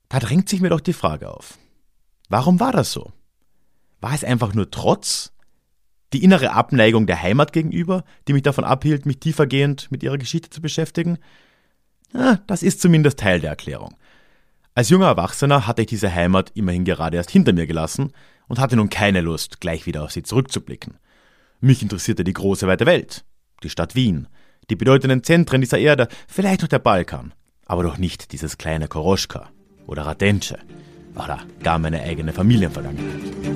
Da 0.10 0.18
drängt 0.18 0.50
sich 0.50 0.62
mir 0.62 0.70
doch 0.70 0.82
die 0.82 0.94
Frage 0.94 1.30
auf. 1.30 1.60
Warum 2.28 2.60
war 2.60 2.72
das 2.72 2.92
so? 2.92 3.12
War 4.02 4.16
es 4.16 4.24
einfach 4.24 4.56
nur 4.56 4.72
Trotz? 4.72 5.32
Die 6.16 6.24
innere 6.24 6.54
Abneigung 6.54 7.08
der 7.08 7.22
Heimat 7.22 7.52
gegenüber, 7.52 8.06
die 8.28 8.34
mich 8.34 8.44
davon 8.44 8.64
abhielt, 8.64 9.06
mich 9.06 9.20
tiefergehend 9.20 9.92
mit 9.92 10.02
ihrer 10.02 10.18
Geschichte 10.18 10.50
zu 10.50 10.62
beschäftigen? 10.62 11.18
Ja, 12.14 12.40
das 12.48 12.64
ist 12.64 12.82
zumindest 12.82 13.20
Teil 13.20 13.42
der 13.42 13.50
Erklärung. 13.50 13.98
Als 14.76 14.88
junger 14.88 15.08
Erwachsener 15.08 15.68
hatte 15.68 15.82
ich 15.82 15.90
diese 15.90 16.14
Heimat 16.14 16.52
immerhin 16.56 16.86
gerade 16.86 17.18
erst 17.18 17.32
hinter 17.32 17.52
mir 17.52 17.68
gelassen 17.68 18.14
und 18.48 18.60
hatte 18.60 18.78
nun 18.78 18.90
keine 18.90 19.20
Lust, 19.20 19.60
gleich 19.60 19.86
wieder 19.86 20.04
auf 20.04 20.12
sie 20.12 20.24
zurückzublicken. 20.24 21.00
Mich 21.60 21.82
interessierte 21.82 22.24
die 22.24 22.34
große 22.34 22.66
weite 22.66 22.86
Welt, 22.86 23.26
die 23.62 23.70
Stadt 23.70 23.94
Wien, 23.94 24.30
die 24.70 24.78
bedeutenden 24.78 25.22
Zentren 25.22 25.60
dieser 25.60 25.80
Erde, 25.80 26.08
vielleicht 26.30 26.62
noch 26.62 26.70
der 26.70 26.80
Balkan, 26.80 27.34
aber 27.66 27.84
doch 27.84 27.98
nicht 27.98 28.32
dieses 28.32 28.58
kleine 28.58 28.88
Koroschka 28.88 29.50
oder 29.86 30.06
Radence 30.06 30.56
oder 31.16 31.40
gar 31.62 31.78
meine 31.78 32.02
eigene 32.02 32.32
Familienvergangenheit. 32.32 33.55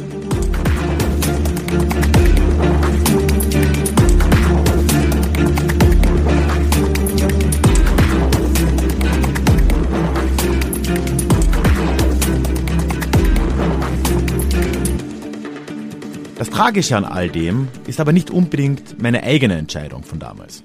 Tragische 16.48 16.96
an 16.96 17.04
all 17.04 17.30
dem 17.30 17.68
ist 17.86 18.00
aber 18.00 18.14
nicht 18.14 18.32
unbedingt 18.32 19.02
meine 19.02 19.24
eigene 19.24 19.58
Entscheidung 19.58 20.04
von 20.04 20.20
damals. 20.20 20.64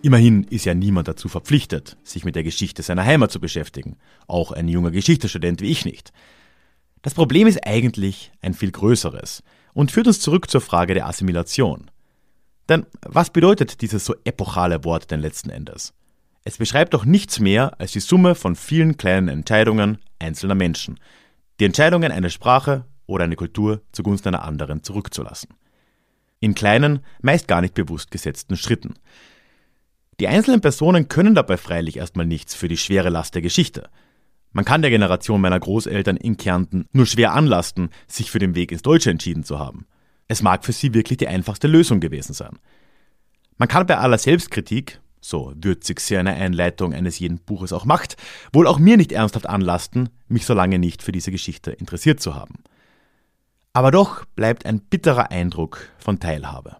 Immerhin 0.00 0.44
ist 0.44 0.64
ja 0.64 0.72
niemand 0.72 1.06
dazu 1.06 1.28
verpflichtet, 1.28 1.98
sich 2.02 2.24
mit 2.24 2.34
der 2.34 2.42
Geschichte 2.42 2.82
seiner 2.82 3.04
Heimat 3.04 3.30
zu 3.30 3.38
beschäftigen, 3.38 3.98
auch 4.26 4.52
ein 4.52 4.68
junger 4.68 4.90
Geschichtsstudent 4.90 5.60
wie 5.60 5.70
ich 5.70 5.84
nicht. 5.84 6.12
Das 7.02 7.12
Problem 7.12 7.46
ist 7.46 7.66
eigentlich 7.66 8.32
ein 8.40 8.54
viel 8.54 8.70
größeres 8.70 9.42
und 9.74 9.92
führt 9.92 10.06
uns 10.06 10.20
zurück 10.20 10.50
zur 10.50 10.62
Frage 10.62 10.94
der 10.94 11.06
Assimilation. 11.06 11.90
Denn 12.68 12.86
was 13.02 13.30
bedeutet 13.30 13.82
dieses 13.82 14.06
so 14.06 14.14
epochale 14.24 14.82
Wort 14.84 15.10
denn 15.10 15.20
letzten 15.20 15.50
Endes? 15.50 15.92
Es 16.44 16.56
beschreibt 16.56 16.94
doch 16.94 17.04
nichts 17.04 17.38
mehr 17.38 17.78
als 17.78 17.92
die 17.92 18.00
Summe 18.00 18.34
von 18.34 18.56
vielen 18.56 18.96
kleinen 18.96 19.28
Entscheidungen 19.28 19.98
einzelner 20.18 20.54
Menschen. 20.54 20.98
Die 21.60 21.64
Entscheidungen, 21.64 22.10
eine 22.10 22.30
Sprache 22.30 22.86
oder 23.06 23.24
eine 23.24 23.36
Kultur 23.36 23.82
zugunsten 23.92 24.28
einer 24.28 24.44
anderen 24.44 24.82
zurückzulassen. 24.82 25.50
In 26.40 26.54
kleinen, 26.54 27.00
meist 27.20 27.46
gar 27.46 27.60
nicht 27.60 27.74
bewusst 27.74 28.10
gesetzten 28.10 28.56
Schritten. 28.56 28.94
Die 30.18 30.28
einzelnen 30.28 30.60
Personen 30.60 31.08
können 31.08 31.34
dabei 31.34 31.56
freilich 31.56 31.96
erstmal 31.96 32.26
nichts 32.26 32.54
für 32.54 32.68
die 32.68 32.76
schwere 32.76 33.10
Last 33.10 33.34
der 33.34 33.42
Geschichte. 33.42 33.88
Man 34.52 34.64
kann 34.64 34.82
der 34.82 34.90
Generation 34.90 35.40
meiner 35.40 35.58
Großeltern 35.58 36.16
in 36.16 36.36
Kärnten 36.36 36.86
nur 36.92 37.06
schwer 37.06 37.32
anlasten, 37.32 37.90
sich 38.06 38.30
für 38.30 38.38
den 38.38 38.54
Weg 38.54 38.70
ins 38.70 38.82
Deutsche 38.82 39.10
entschieden 39.10 39.44
zu 39.44 39.58
haben. 39.58 39.86
Es 40.28 40.42
mag 40.42 40.64
für 40.64 40.72
sie 40.72 40.94
wirklich 40.94 41.18
die 41.18 41.28
einfachste 41.28 41.68
Lösung 41.68 42.00
gewesen 42.00 42.34
sein. 42.34 42.58
Man 43.56 43.68
kann 43.68 43.86
bei 43.86 43.98
aller 43.98 44.18
Selbstkritik, 44.18 45.00
so 45.20 45.52
würzig 45.56 46.00
sie 46.00 46.16
eine 46.16 46.34
Einleitung 46.34 46.92
eines 46.92 47.18
jeden 47.18 47.38
Buches 47.38 47.72
auch 47.72 47.84
macht, 47.84 48.16
wohl 48.52 48.66
auch 48.66 48.78
mir 48.78 48.96
nicht 48.96 49.12
ernsthaft 49.12 49.48
anlasten, 49.48 50.08
mich 50.28 50.44
so 50.44 50.54
lange 50.54 50.78
nicht 50.78 51.02
für 51.02 51.12
diese 51.12 51.30
Geschichte 51.30 51.70
interessiert 51.70 52.20
zu 52.20 52.34
haben. 52.34 52.62
Aber 53.72 53.90
doch 53.90 54.24
bleibt 54.36 54.66
ein 54.66 54.80
bitterer 54.80 55.30
Eindruck 55.30 55.88
von 55.98 56.20
Teilhabe. 56.20 56.76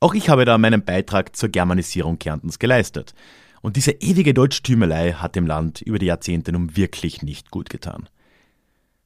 Auch 0.00 0.14
ich 0.14 0.28
habe 0.28 0.44
da 0.44 0.58
meinen 0.58 0.84
Beitrag 0.84 1.36
zur 1.36 1.48
Germanisierung 1.48 2.18
Kärntens 2.18 2.58
geleistet. 2.58 3.14
Und 3.62 3.76
diese 3.76 3.92
ewige 3.92 4.34
Deutschtümelei 4.34 5.12
hat 5.12 5.36
dem 5.36 5.46
Land 5.46 5.80
über 5.80 5.98
die 5.98 6.06
Jahrzehnte 6.06 6.52
nun 6.52 6.76
wirklich 6.76 7.22
nicht 7.22 7.50
gut 7.50 7.70
getan. 7.70 8.08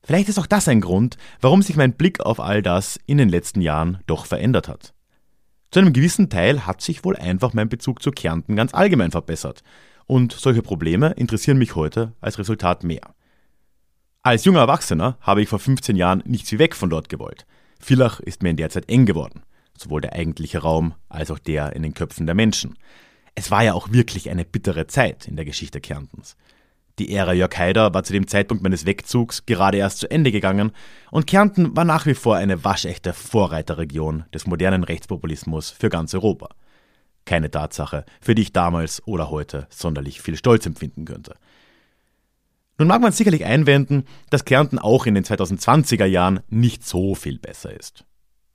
Vielleicht 0.03 0.29
ist 0.29 0.39
auch 0.39 0.47
das 0.47 0.69
ein 0.69 0.81
Grund, 0.81 1.19
warum 1.41 1.63
sich 1.63 1.77
mein 1.77 1.93
Blick 1.93 2.21
auf 2.21 2.41
all 2.41 2.63
das 2.63 2.99
in 3.07 3.19
den 3.19 3.29
letzten 3.29 3.61
Jahren 3.61 3.99
doch 4.07 4.25
verändert 4.25 4.67
hat. 4.67 4.95
Zu 5.71 5.81
einem 5.81 5.93
gewissen 5.93 6.31
Teil 6.31 6.67
hat 6.67 6.81
sich 6.81 7.05
wohl 7.05 7.17
einfach 7.17 7.53
mein 7.53 7.69
Bezug 7.69 8.03
zu 8.03 8.11
Kärnten 8.11 8.57
ganz 8.57 8.75
allgemein 8.75 9.11
verbessert. 9.13 9.63
Und 10.07 10.33
solche 10.33 10.63
Probleme 10.63 11.11
interessieren 11.11 11.59
mich 11.59 11.77
heute 11.77 12.15
als 12.21 12.39
Resultat 12.39 12.83
mehr. 12.83 13.15
Als 14.23 14.45
junger 14.45 14.61
Erwachsener 14.61 15.17
habe 15.21 15.43
ich 15.43 15.49
vor 15.49 15.59
15 15.59 15.97
Jahren 15.97 16.23
nichts 16.27 16.53
wie 16.53 16.59
weg 16.59 16.75
von 16.75 16.91
dort 16.91 17.09
gewollt. 17.09 17.47
Villach 17.79 18.21
ist 18.21 18.43
mir 18.43 18.51
in 18.51 18.57
der 18.57 18.71
Zeit 18.71 18.89
eng 18.89 19.07
geworden 19.07 19.43
sowohl 19.81 20.01
der 20.01 20.13
eigentliche 20.13 20.59
Raum 20.59 20.95
als 21.09 21.31
auch 21.31 21.39
der 21.39 21.75
in 21.75 21.83
den 21.83 21.95
Köpfen 21.95 22.27
der 22.27 22.35
Menschen. 22.35 22.77
Es 23.35 23.51
war 23.51 23.65
ja 23.65 23.75
auch 23.75 23.91
wirklich 23.91 24.31
eine 24.31 24.45
bittere 24.45 24.87
Zeit 24.87 25.27
in 25.27 25.37
der 25.37 25.45
Geschichte 25.45 25.81
Kärntens. 25.81 26.37
Die 26.99 27.15
Ära 27.15 27.33
Jörg 27.33 27.57
Haider 27.57 27.95
war 27.95 28.03
zu 28.05 28.13
dem 28.13 28.27
Zeitpunkt 28.27 28.63
meines 28.63 28.85
Wegzugs 28.85 29.47
gerade 29.47 29.79
erst 29.79 29.99
zu 29.99 30.11
Ende 30.11 30.33
gegangen 30.33 30.73
und 31.11 31.27
Kärnten 31.27 31.75
war 31.75 31.85
nach 31.85 32.05
wie 32.05 32.15
vor 32.15 32.37
eine 32.37 32.63
waschechte 32.63 33.15
Vorreiterregion 33.15 34.25
des 34.35 34.47
modernen 34.47 34.85
Rechtspopulismus 34.85 35.71
für 35.71 35.89
ganz 35.89 36.13
Europa. 36.13 36.51
Keine 37.25 37.51
Tatsache, 37.51 38.05
für 38.21 38.35
die 38.35 38.43
ich 38.43 38.53
damals 38.53 39.07
oder 39.07 39.31
heute 39.31 39.67
sonderlich 39.71 40.21
viel 40.21 40.37
Stolz 40.37 40.67
empfinden 40.67 41.05
könnte. 41.07 41.37
Nun 42.81 42.89
mag 42.89 43.03
man 43.03 43.13
sicherlich 43.13 43.45
einwenden, 43.45 44.07
dass 44.31 44.47
Kärnten 44.47 44.79
auch 44.79 45.05
in 45.05 45.15
den 45.15 45.23
2020er 45.23 46.07
Jahren 46.07 46.41
nicht 46.49 46.83
so 46.83 47.15
viel 47.15 47.39
besser 47.39 47.79
ist. 47.79 48.07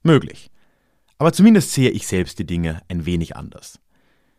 Möglich. 0.02 0.50
Aber 1.16 1.32
zumindest 1.32 1.70
sehe 1.70 1.90
ich 1.90 2.08
selbst 2.08 2.40
die 2.40 2.44
Dinge 2.44 2.82
ein 2.88 3.06
wenig 3.06 3.36
anders. 3.36 3.78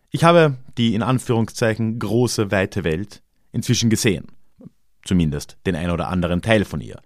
Ich 0.09 0.25
habe 0.25 0.57
die 0.77 0.93
in 0.93 1.03
Anführungszeichen 1.03 1.99
große, 1.99 2.51
weite 2.51 2.83
Welt 2.83 3.23
inzwischen 3.53 3.89
gesehen. 3.89 4.27
Zumindest 5.05 5.55
den 5.65 5.77
ein 5.77 5.89
oder 5.89 6.09
anderen 6.09 6.41
Teil 6.41 6.65
von 6.65 6.81
ihr. 6.81 6.99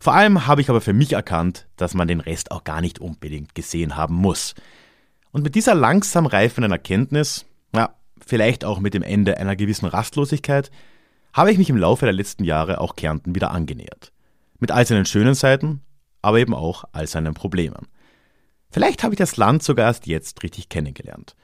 Vor 0.00 0.14
allem 0.14 0.48
habe 0.48 0.60
ich 0.60 0.70
aber 0.70 0.80
für 0.80 0.92
mich 0.92 1.12
erkannt, 1.12 1.68
dass 1.76 1.94
man 1.94 2.08
den 2.08 2.18
Rest 2.18 2.50
auch 2.50 2.64
gar 2.64 2.80
nicht 2.80 2.98
unbedingt 2.98 3.54
gesehen 3.54 3.96
haben 3.96 4.16
muss. 4.16 4.56
Und 5.30 5.44
mit 5.44 5.54
dieser 5.54 5.76
langsam 5.76 6.26
reifenden 6.26 6.72
Erkenntnis, 6.72 7.46
ja, 7.72 7.94
vielleicht 8.26 8.64
auch 8.64 8.80
mit 8.80 8.94
dem 8.94 9.04
Ende 9.04 9.38
einer 9.38 9.54
gewissen 9.54 9.86
Rastlosigkeit, 9.86 10.72
habe 11.38 11.52
ich 11.52 11.58
mich 11.58 11.70
im 11.70 11.76
Laufe 11.76 12.04
der 12.04 12.12
letzten 12.12 12.42
Jahre 12.42 12.80
auch 12.80 12.96
Kärnten 12.96 13.32
wieder 13.32 13.52
angenähert. 13.52 14.10
Mit 14.58 14.72
all 14.72 14.84
seinen 14.84 15.06
schönen 15.06 15.34
Seiten, 15.34 15.82
aber 16.20 16.40
eben 16.40 16.52
auch 16.52 16.82
all 16.90 17.06
seinen 17.06 17.32
Problemen. 17.32 17.86
Vielleicht 18.70 19.04
habe 19.04 19.14
ich 19.14 19.18
das 19.18 19.36
Land 19.36 19.62
sogar 19.62 19.86
erst 19.86 20.08
jetzt 20.08 20.42
richtig 20.42 20.68
kennengelernt. 20.68 21.36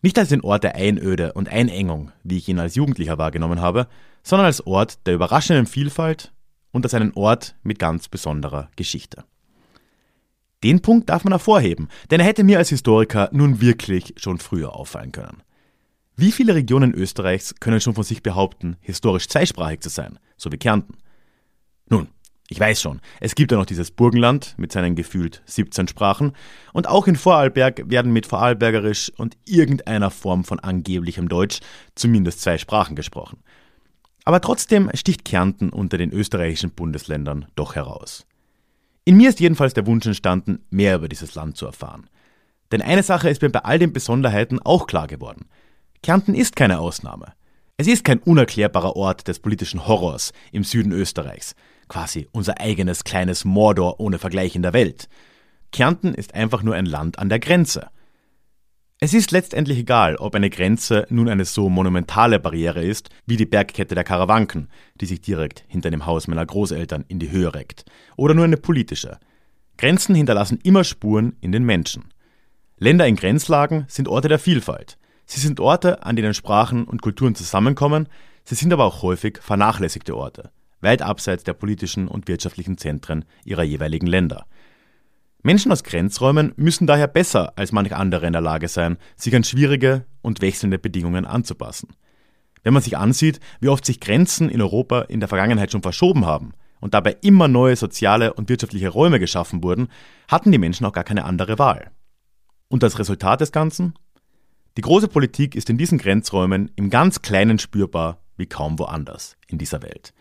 Nicht 0.00 0.16
als 0.16 0.28
den 0.28 0.42
Ort 0.42 0.62
der 0.62 0.76
Einöde 0.76 1.32
und 1.32 1.48
Einengung, 1.48 2.12
wie 2.22 2.38
ich 2.38 2.48
ihn 2.48 2.60
als 2.60 2.76
Jugendlicher 2.76 3.18
wahrgenommen 3.18 3.60
habe, 3.60 3.88
sondern 4.22 4.46
als 4.46 4.64
Ort 4.64 5.04
der 5.08 5.14
überraschenden 5.14 5.66
Vielfalt 5.66 6.32
und 6.70 6.86
als 6.86 6.94
einen 6.94 7.12
Ort 7.14 7.56
mit 7.64 7.80
ganz 7.80 8.06
besonderer 8.06 8.70
Geschichte. 8.76 9.24
Den 10.62 10.82
Punkt 10.82 11.10
darf 11.10 11.24
man 11.24 11.32
hervorheben, 11.32 11.88
denn 12.12 12.20
er 12.20 12.26
hätte 12.26 12.44
mir 12.44 12.58
als 12.58 12.68
Historiker 12.68 13.28
nun 13.32 13.60
wirklich 13.60 14.14
schon 14.18 14.38
früher 14.38 14.76
auffallen 14.76 15.10
können. 15.10 15.42
Wie 16.18 16.32
viele 16.32 16.54
Regionen 16.54 16.94
Österreichs 16.94 17.54
können 17.60 17.78
schon 17.78 17.94
von 17.94 18.02
sich 18.02 18.22
behaupten, 18.22 18.78
historisch 18.80 19.28
zweisprachig 19.28 19.80
zu 19.80 19.90
sein, 19.90 20.18
so 20.38 20.50
wie 20.50 20.56
Kärnten? 20.56 20.96
Nun, 21.90 22.08
ich 22.48 22.58
weiß 22.58 22.80
schon, 22.80 23.02
es 23.20 23.34
gibt 23.34 23.52
ja 23.52 23.58
noch 23.58 23.66
dieses 23.66 23.90
Burgenland 23.90 24.54
mit 24.56 24.72
seinen 24.72 24.94
gefühlt 24.94 25.42
17 25.44 25.88
Sprachen 25.88 26.32
und 26.72 26.88
auch 26.88 27.06
in 27.06 27.16
Vorarlberg 27.16 27.90
werden 27.90 28.14
mit 28.14 28.24
Vorarlbergerisch 28.24 29.12
und 29.18 29.36
irgendeiner 29.44 30.10
Form 30.10 30.44
von 30.44 30.58
angeblichem 30.58 31.28
Deutsch 31.28 31.60
zumindest 31.94 32.40
zwei 32.40 32.56
Sprachen 32.56 32.96
gesprochen. 32.96 33.40
Aber 34.24 34.40
trotzdem 34.40 34.90
sticht 34.94 35.26
Kärnten 35.26 35.68
unter 35.68 35.98
den 35.98 36.12
österreichischen 36.12 36.70
Bundesländern 36.70 37.44
doch 37.56 37.74
heraus. 37.74 38.24
In 39.04 39.18
mir 39.18 39.28
ist 39.28 39.40
jedenfalls 39.40 39.74
der 39.74 39.86
Wunsch 39.86 40.06
entstanden, 40.06 40.64
mehr 40.70 40.96
über 40.96 41.08
dieses 41.08 41.34
Land 41.34 41.58
zu 41.58 41.66
erfahren. 41.66 42.08
Denn 42.72 42.80
eine 42.80 43.02
Sache 43.02 43.28
ist 43.28 43.42
mir 43.42 43.50
bei 43.50 43.60
all 43.60 43.78
den 43.78 43.92
Besonderheiten 43.92 44.60
auch 44.64 44.86
klar 44.86 45.08
geworden. 45.08 45.46
Kärnten 46.06 46.36
ist 46.36 46.54
keine 46.54 46.78
Ausnahme. 46.78 47.32
Es 47.78 47.88
ist 47.88 48.04
kein 48.04 48.20
unerklärbarer 48.20 48.94
Ort 48.94 49.26
des 49.26 49.40
politischen 49.40 49.88
Horrors 49.88 50.32
im 50.52 50.62
Süden 50.62 50.92
Österreichs, 50.92 51.56
quasi 51.88 52.28
unser 52.30 52.60
eigenes 52.60 53.02
kleines 53.02 53.44
Mordor 53.44 53.98
ohne 53.98 54.20
Vergleich 54.20 54.54
in 54.54 54.62
der 54.62 54.72
Welt. 54.72 55.08
Kärnten 55.72 56.14
ist 56.14 56.32
einfach 56.32 56.62
nur 56.62 56.76
ein 56.76 56.86
Land 56.86 57.18
an 57.18 57.28
der 57.28 57.40
Grenze. 57.40 57.88
Es 59.00 59.14
ist 59.14 59.32
letztendlich 59.32 59.78
egal, 59.78 60.14
ob 60.14 60.36
eine 60.36 60.48
Grenze 60.48 61.08
nun 61.10 61.28
eine 61.28 61.44
so 61.44 61.68
monumentale 61.68 62.38
Barriere 62.38 62.84
ist, 62.84 63.10
wie 63.26 63.36
die 63.36 63.44
Bergkette 63.44 63.96
der 63.96 64.04
Karawanken, 64.04 64.68
die 65.00 65.06
sich 65.06 65.22
direkt 65.22 65.64
hinter 65.66 65.90
dem 65.90 66.06
Haus 66.06 66.28
meiner 66.28 66.46
Großeltern 66.46 67.04
in 67.08 67.18
die 67.18 67.32
Höhe 67.32 67.52
reckt, 67.52 67.84
oder 68.14 68.32
nur 68.32 68.44
eine 68.44 68.58
politische. 68.58 69.18
Grenzen 69.76 70.14
hinterlassen 70.14 70.60
immer 70.62 70.84
Spuren 70.84 71.34
in 71.40 71.50
den 71.50 71.64
Menschen. 71.64 72.04
Länder 72.78 73.08
in 73.08 73.16
Grenzlagen 73.16 73.86
sind 73.88 74.06
Orte 74.06 74.28
der 74.28 74.38
Vielfalt. 74.38 74.98
Sie 75.26 75.40
sind 75.40 75.60
Orte, 75.60 76.04
an 76.04 76.16
denen 76.16 76.34
Sprachen 76.34 76.84
und 76.84 77.02
Kulturen 77.02 77.34
zusammenkommen, 77.34 78.08
sie 78.44 78.54
sind 78.54 78.72
aber 78.72 78.84
auch 78.84 79.02
häufig 79.02 79.38
vernachlässigte 79.42 80.16
Orte 80.16 80.50
weit 80.80 81.02
abseits 81.02 81.44
der 81.44 81.54
politischen 81.54 82.08
und 82.08 82.28
wirtschaftlichen 82.28 82.78
Zentren 82.78 83.24
ihrer 83.44 83.62
jeweiligen 83.62 84.06
Länder. 84.06 84.46
Menschen 85.42 85.70
aus 85.70 85.84
Grenzräumen 85.84 86.52
müssen 86.56 86.86
daher 86.86 87.06
besser 87.06 87.52
als 87.56 87.72
manch 87.72 87.94
andere 87.94 88.26
in 88.26 88.32
der 88.32 88.42
Lage 88.42 88.68
sein, 88.68 88.96
sich 89.16 89.34
an 89.34 89.44
schwierige 89.44 90.06
und 90.22 90.40
wechselnde 90.40 90.78
Bedingungen 90.78 91.24
anzupassen. 91.24 91.90
Wenn 92.62 92.72
man 92.72 92.82
sich 92.82 92.96
ansieht, 92.96 93.38
wie 93.60 93.68
oft 93.68 93.84
sich 93.84 94.00
Grenzen 94.00 94.48
in 94.48 94.60
Europa 94.60 95.02
in 95.02 95.20
der 95.20 95.28
Vergangenheit 95.28 95.70
schon 95.70 95.82
verschoben 95.82 96.26
haben 96.26 96.52
und 96.80 96.94
dabei 96.94 97.16
immer 97.22 97.46
neue 97.46 97.76
soziale 97.76 98.34
und 98.34 98.48
wirtschaftliche 98.48 98.88
Räume 98.88 99.20
geschaffen 99.20 99.62
wurden, 99.62 99.88
hatten 100.28 100.50
die 100.50 100.58
Menschen 100.58 100.84
auch 100.84 100.92
gar 100.92 101.04
keine 101.04 101.24
andere 101.24 101.60
Wahl. 101.60 101.92
Und 102.68 102.82
das 102.82 102.98
Resultat 102.98 103.40
des 103.40 103.52
Ganzen? 103.52 103.94
Die 104.76 104.82
große 104.82 105.08
Politik 105.08 105.54
ist 105.54 105.70
in 105.70 105.78
diesen 105.78 105.96
Grenzräumen 105.96 106.70
im 106.76 106.90
ganz 106.90 107.22
Kleinen 107.22 107.58
spürbar 107.58 108.20
wie 108.36 108.46
kaum 108.46 108.78
woanders 108.78 109.36
in 109.48 109.56
dieser 109.56 109.82
Welt. 109.82 110.12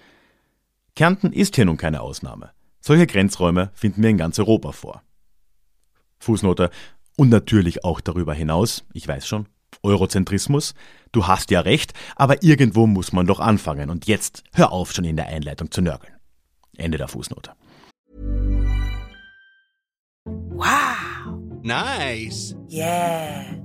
Kärnten 0.96 1.34
ist 1.34 1.56
hier 1.56 1.66
nun 1.66 1.76
keine 1.76 2.00
Ausnahme. 2.00 2.52
Solche 2.80 3.06
Grenzräume 3.06 3.72
finden 3.74 4.02
wir 4.02 4.10
in 4.10 4.18
ganz 4.18 4.40
Europa 4.40 4.72
vor. 4.72 5.02
Fußnote. 6.20 6.70
Und 7.18 7.30
natürlich 7.30 7.84
auch 7.84 8.00
darüber 8.00 8.34
hinaus, 8.34 8.86
ich 8.94 9.08
weiß 9.08 9.28
schon, 9.28 9.48
Eurozentrismus. 9.84 10.74
Du 11.12 11.28
hast 11.28 11.52
ja 11.52 11.62
recht, 11.62 11.94
aber 12.16 12.44
irgendwo 12.44 12.88
muss 12.88 13.12
man 13.12 13.28
doch 13.28 13.40
anfangen. 13.40 13.90
Und 13.90 14.08
jetzt 14.08 14.44
hör 14.54 14.72
auf, 14.72 14.94
schon 14.94 15.06
in 15.06 15.18
der 15.18 15.28
Einleitung 15.28 15.72
zu 15.72 15.82
nörgeln. 15.82 16.14
Ende 16.78 16.98
der 16.98 17.10
Fußnote. 17.10 17.52
Wow. 20.26 21.62
Nice. 21.64 22.56
Yeah. 22.70 23.65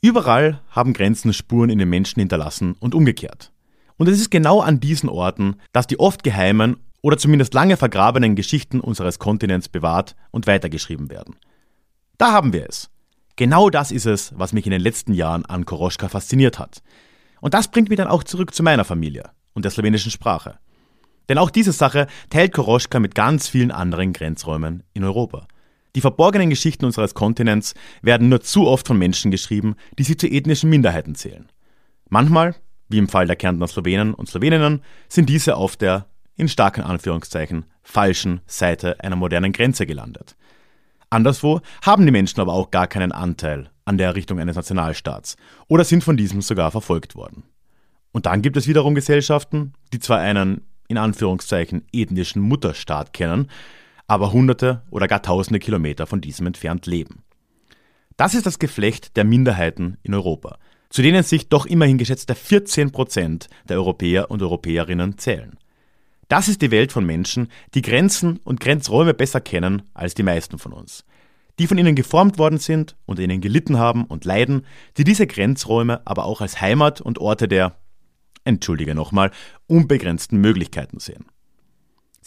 Überall 0.00 0.60
haben 0.70 0.92
Grenzen 0.92 1.32
Spuren 1.32 1.70
in 1.70 1.78
den 1.78 1.90
Menschen 1.90 2.20
hinterlassen 2.20 2.76
und 2.78 2.94
umgekehrt. 2.94 3.52
Und 3.96 4.08
es 4.08 4.20
ist 4.20 4.30
genau 4.30 4.60
an 4.60 4.78
diesen 4.78 5.08
Orten, 5.08 5.56
dass 5.72 5.88
die 5.88 5.98
oft 5.98 6.22
geheimen 6.22 6.76
oder 7.02 7.18
zumindest 7.18 7.52
lange 7.52 7.76
vergrabenen 7.76 8.36
Geschichten 8.36 8.80
unseres 8.80 9.18
Kontinents 9.18 9.68
bewahrt 9.68 10.14
und 10.30 10.46
weitergeschrieben 10.46 11.10
werden. 11.10 11.36
Da 12.16 12.32
haben 12.32 12.52
wir 12.52 12.68
es. 12.68 12.90
Genau 13.34 13.70
das 13.70 13.90
ist 13.90 14.06
es, 14.06 14.32
was 14.36 14.52
mich 14.52 14.66
in 14.66 14.72
den 14.72 14.80
letzten 14.80 15.14
Jahren 15.14 15.44
an 15.44 15.64
Koroschka 15.64 16.08
fasziniert 16.08 16.58
hat. 16.58 16.82
Und 17.40 17.54
das 17.54 17.68
bringt 17.68 17.88
mich 17.88 17.96
dann 17.96 18.08
auch 18.08 18.24
zurück 18.24 18.54
zu 18.54 18.62
meiner 18.62 18.84
Familie 18.84 19.30
und 19.52 19.64
der 19.64 19.70
slowenischen 19.70 20.10
Sprache. 20.10 20.58
Denn 21.28 21.38
auch 21.38 21.50
diese 21.50 21.72
Sache 21.72 22.06
teilt 22.30 22.52
Koroschka 22.52 23.00
mit 23.00 23.14
ganz 23.14 23.48
vielen 23.48 23.70
anderen 23.70 24.12
Grenzräumen 24.12 24.84
in 24.94 25.04
Europa. 25.04 25.46
Die 25.96 26.00
verborgenen 26.00 26.50
Geschichten 26.50 26.84
unseres 26.84 27.14
Kontinents 27.14 27.74
werden 28.02 28.28
nur 28.28 28.40
zu 28.40 28.66
oft 28.66 28.86
von 28.86 28.98
Menschen 28.98 29.30
geschrieben, 29.30 29.76
die 29.98 30.04
sie 30.04 30.16
zu 30.16 30.26
ethnischen 30.26 30.70
Minderheiten 30.70 31.14
zählen. 31.14 31.48
Manchmal, 32.08 32.54
wie 32.88 32.98
im 32.98 33.08
Fall 33.08 33.26
der 33.26 33.36
Kärntner 33.36 33.68
Slowenen 33.68 34.14
und 34.14 34.28
Sloweninnen, 34.28 34.82
sind 35.08 35.28
diese 35.28 35.56
auf 35.56 35.76
der, 35.76 36.06
in 36.36 36.48
starken 36.48 36.82
Anführungszeichen, 36.82 37.64
falschen 37.82 38.40
Seite 38.46 39.00
einer 39.00 39.16
modernen 39.16 39.52
Grenze 39.52 39.86
gelandet. 39.86 40.36
Anderswo 41.10 41.60
haben 41.82 42.04
die 42.04 42.12
Menschen 42.12 42.40
aber 42.40 42.52
auch 42.52 42.70
gar 42.70 42.86
keinen 42.86 43.12
Anteil 43.12 43.70
an 43.86 43.96
der 43.96 44.08
Errichtung 44.08 44.38
eines 44.38 44.56
Nationalstaats 44.56 45.36
oder 45.66 45.84
sind 45.84 46.04
von 46.04 46.18
diesem 46.18 46.42
sogar 46.42 46.70
verfolgt 46.70 47.14
worden. 47.16 47.44
Und 48.12 48.26
dann 48.26 48.42
gibt 48.42 48.56
es 48.56 48.68
wiederum 48.68 48.94
Gesellschaften, 48.94 49.72
die 49.92 50.00
zwar 50.00 50.18
einen 50.18 50.62
in 50.88 50.98
Anführungszeichen 50.98 51.86
ethnischen 51.92 52.42
Mutterstaat 52.42 53.12
kennen, 53.12 53.48
aber 54.08 54.32
hunderte 54.32 54.82
oder 54.90 55.06
gar 55.06 55.22
tausende 55.22 55.60
Kilometer 55.60 56.06
von 56.06 56.20
diesem 56.20 56.46
entfernt 56.46 56.86
leben. 56.86 57.22
Das 58.16 58.34
ist 58.34 58.46
das 58.46 58.58
Geflecht 58.58 59.16
der 59.16 59.22
Minderheiten 59.22 59.98
in 60.02 60.14
Europa, 60.14 60.58
zu 60.90 61.02
denen 61.02 61.22
sich 61.22 61.48
doch 61.48 61.66
immerhin 61.66 61.98
geschätzte 61.98 62.34
14 62.34 62.90
Prozent 62.90 63.48
der 63.68 63.76
Europäer 63.76 64.30
und 64.30 64.42
Europäerinnen 64.42 65.18
zählen. 65.18 65.56
Das 66.26 66.48
ist 66.48 66.60
die 66.60 66.70
Welt 66.70 66.90
von 66.90 67.06
Menschen, 67.06 67.48
die 67.74 67.82
Grenzen 67.82 68.38
und 68.44 68.60
Grenzräume 68.60 69.14
besser 69.14 69.40
kennen 69.40 69.82
als 69.94 70.14
die 70.14 70.22
meisten 70.22 70.58
von 70.58 70.72
uns. 70.72 71.04
Die 71.58 71.66
von 71.66 71.78
ihnen 71.78 71.94
geformt 71.94 72.38
worden 72.38 72.58
sind 72.58 72.96
und 73.06 73.18
ihnen 73.18 73.40
gelitten 73.40 73.78
haben 73.78 74.04
und 74.04 74.24
leiden, 74.24 74.66
die 74.96 75.04
diese 75.04 75.26
Grenzräume 75.26 76.06
aber 76.06 76.24
auch 76.24 76.40
als 76.40 76.60
Heimat 76.60 77.00
und 77.00 77.18
Orte 77.18 77.48
der, 77.48 77.76
entschuldige 78.44 78.94
nochmal, 78.94 79.30
unbegrenzten 79.66 80.40
Möglichkeiten 80.40 80.98
sehen. 80.98 81.26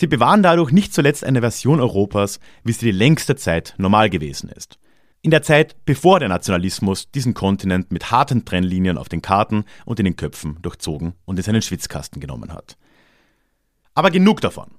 Sie 0.02 0.08
bewahren 0.08 0.42
dadurch 0.42 0.72
nicht 0.72 0.96
zuletzt 0.96 1.24
eine 1.24 1.42
Version 1.42 1.80
Europas, 1.80 2.40
wie 2.64 2.72
sie 2.72 2.88
die 2.88 2.92
längste 2.92 3.36
Zeit 3.36 3.76
normal 3.78 4.10
gewesen 4.10 4.50
ist. 4.50 4.80
In 5.22 5.30
der 5.30 5.44
Zeit, 5.44 5.76
bevor 5.86 6.20
der 6.20 6.28
Nationalismus 6.28 7.12
diesen 7.12 7.36
Kontinent 7.36 7.92
mit 7.92 8.10
harten 8.10 8.44
Trennlinien 8.44 8.98
auf 8.98 9.10
den 9.10 9.22
Karten 9.22 9.64
und 9.86 10.00
in 10.00 10.06
den 10.06 10.16
Köpfen 10.16 10.58
durchzogen 10.64 11.14
und 11.26 11.38
in 11.38 11.44
seinen 11.44 11.62
Schwitzkasten 11.62 12.20
genommen 12.20 12.52
hat. 12.52 12.78
Aber 13.94 14.10
genug 14.10 14.42
davon. 14.42 14.72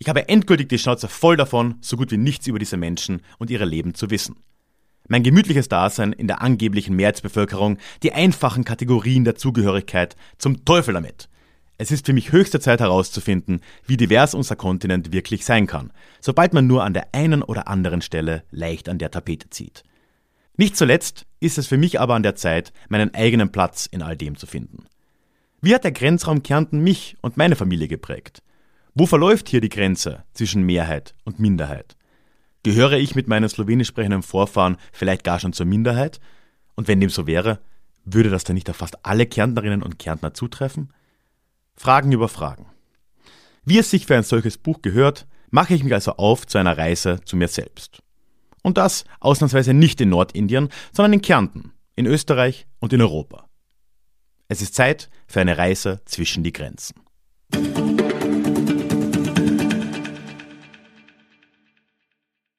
Ich 0.00 0.08
habe 0.08 0.28
endgültig 0.28 0.70
die 0.70 0.78
Schnauze 0.80 1.06
voll 1.06 1.36
davon, 1.36 1.76
so 1.80 1.96
gut 1.96 2.10
wie 2.10 2.16
nichts 2.16 2.48
über 2.48 2.58
diese 2.58 2.76
Menschen 2.76 3.22
und 3.38 3.50
ihre 3.50 3.66
Leben 3.66 3.94
zu 3.94 4.10
wissen. 4.10 4.42
Mein 5.06 5.22
gemütliches 5.22 5.68
Dasein 5.68 6.12
in 6.12 6.26
der 6.26 6.42
angeblichen 6.42 6.96
Mehrheitsbevölkerung, 6.96 7.78
die 8.02 8.12
einfachen 8.12 8.64
Kategorien 8.64 9.22
der 9.22 9.36
Zugehörigkeit, 9.36 10.16
zum 10.36 10.64
Teufel 10.64 10.94
damit. 10.94 11.28
Es 11.76 11.90
ist 11.90 12.06
für 12.06 12.12
mich 12.12 12.30
höchste 12.30 12.60
Zeit 12.60 12.80
herauszufinden, 12.80 13.60
wie 13.86 13.96
divers 13.96 14.34
unser 14.34 14.54
Kontinent 14.54 15.12
wirklich 15.12 15.44
sein 15.44 15.66
kann, 15.66 15.92
sobald 16.20 16.54
man 16.54 16.66
nur 16.66 16.84
an 16.84 16.94
der 16.94 17.08
einen 17.12 17.42
oder 17.42 17.66
anderen 17.66 18.00
Stelle 18.00 18.44
leicht 18.50 18.88
an 18.88 18.98
der 18.98 19.10
Tapete 19.10 19.50
zieht. 19.50 19.82
Nicht 20.56 20.76
zuletzt 20.76 21.26
ist 21.40 21.58
es 21.58 21.66
für 21.66 21.76
mich 21.76 21.98
aber 21.98 22.14
an 22.14 22.22
der 22.22 22.36
Zeit, 22.36 22.72
meinen 22.88 23.12
eigenen 23.12 23.50
Platz 23.50 23.86
in 23.86 24.02
all 24.02 24.16
dem 24.16 24.36
zu 24.36 24.46
finden. 24.46 24.86
Wie 25.60 25.74
hat 25.74 25.82
der 25.82 25.92
Grenzraum 25.92 26.44
Kärnten 26.44 26.80
mich 26.80 27.16
und 27.22 27.36
meine 27.36 27.56
Familie 27.56 27.88
geprägt? 27.88 28.42
Wo 28.94 29.06
verläuft 29.06 29.48
hier 29.48 29.60
die 29.60 29.68
Grenze 29.68 30.22
zwischen 30.32 30.62
Mehrheit 30.62 31.14
und 31.24 31.40
Minderheit? 31.40 31.96
Gehöre 32.62 32.98
ich 32.98 33.16
mit 33.16 33.26
meinen 33.26 33.48
slowenisch 33.48 33.88
sprechenden 33.88 34.22
Vorfahren 34.22 34.76
vielleicht 34.92 35.24
gar 35.24 35.40
schon 35.40 35.52
zur 35.52 35.66
Minderheit? 35.66 36.20
Und 36.76 36.86
wenn 36.86 37.00
dem 37.00 37.10
so 37.10 37.26
wäre, 37.26 37.58
würde 38.04 38.30
das 38.30 38.44
dann 38.44 38.54
nicht 38.54 38.70
auf 38.70 38.76
fast 38.76 39.04
alle 39.04 39.26
Kärntnerinnen 39.26 39.82
und 39.82 39.98
Kärntner 39.98 40.34
zutreffen? 40.34 40.92
Fragen 41.76 42.12
über 42.12 42.28
Fragen. 42.28 42.66
Wie 43.64 43.78
es 43.78 43.90
sich 43.90 44.06
für 44.06 44.16
ein 44.16 44.22
solches 44.22 44.58
Buch 44.58 44.82
gehört, 44.82 45.26
mache 45.50 45.74
ich 45.74 45.82
mich 45.84 45.92
also 45.92 46.12
auf 46.12 46.46
zu 46.46 46.58
einer 46.58 46.76
Reise 46.76 47.20
zu 47.24 47.36
mir 47.36 47.48
selbst. 47.48 48.00
Und 48.62 48.78
das 48.78 49.04
ausnahmsweise 49.20 49.74
nicht 49.74 50.00
in 50.00 50.10
Nordindien, 50.10 50.68
sondern 50.92 51.14
in 51.14 51.22
Kärnten, 51.22 51.72
in 51.96 52.06
Österreich 52.06 52.66
und 52.78 52.92
in 52.92 53.00
Europa. 53.00 53.48
Es 54.48 54.62
ist 54.62 54.74
Zeit 54.74 55.10
für 55.26 55.40
eine 55.40 55.58
Reise 55.58 56.00
zwischen 56.04 56.44
die 56.44 56.52
Grenzen. 56.52 56.94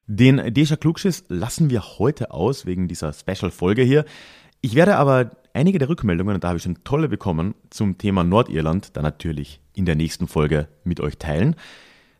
Den 0.08 0.54
Deja 0.54 0.76
Klugschiss 0.76 1.24
lassen 1.28 1.70
wir 1.70 1.98
heute 1.98 2.30
aus 2.30 2.64
wegen 2.66 2.86
dieser 2.86 3.12
Special-Folge 3.12 3.82
hier. 3.82 4.04
Ich 4.60 4.74
werde 4.74 4.96
aber 4.96 5.30
einige 5.56 5.78
der 5.78 5.88
Rückmeldungen, 5.88 6.34
und 6.34 6.44
da 6.44 6.48
habe 6.48 6.58
ich 6.58 6.62
schon 6.62 6.84
tolle 6.84 7.08
bekommen, 7.08 7.54
zum 7.70 7.98
Thema 7.98 8.22
Nordirland 8.22 8.96
dann 8.96 9.02
natürlich 9.02 9.60
in 9.74 9.86
der 9.86 9.94
nächsten 9.94 10.28
Folge 10.28 10.68
mit 10.84 11.00
euch 11.00 11.18
teilen. 11.18 11.56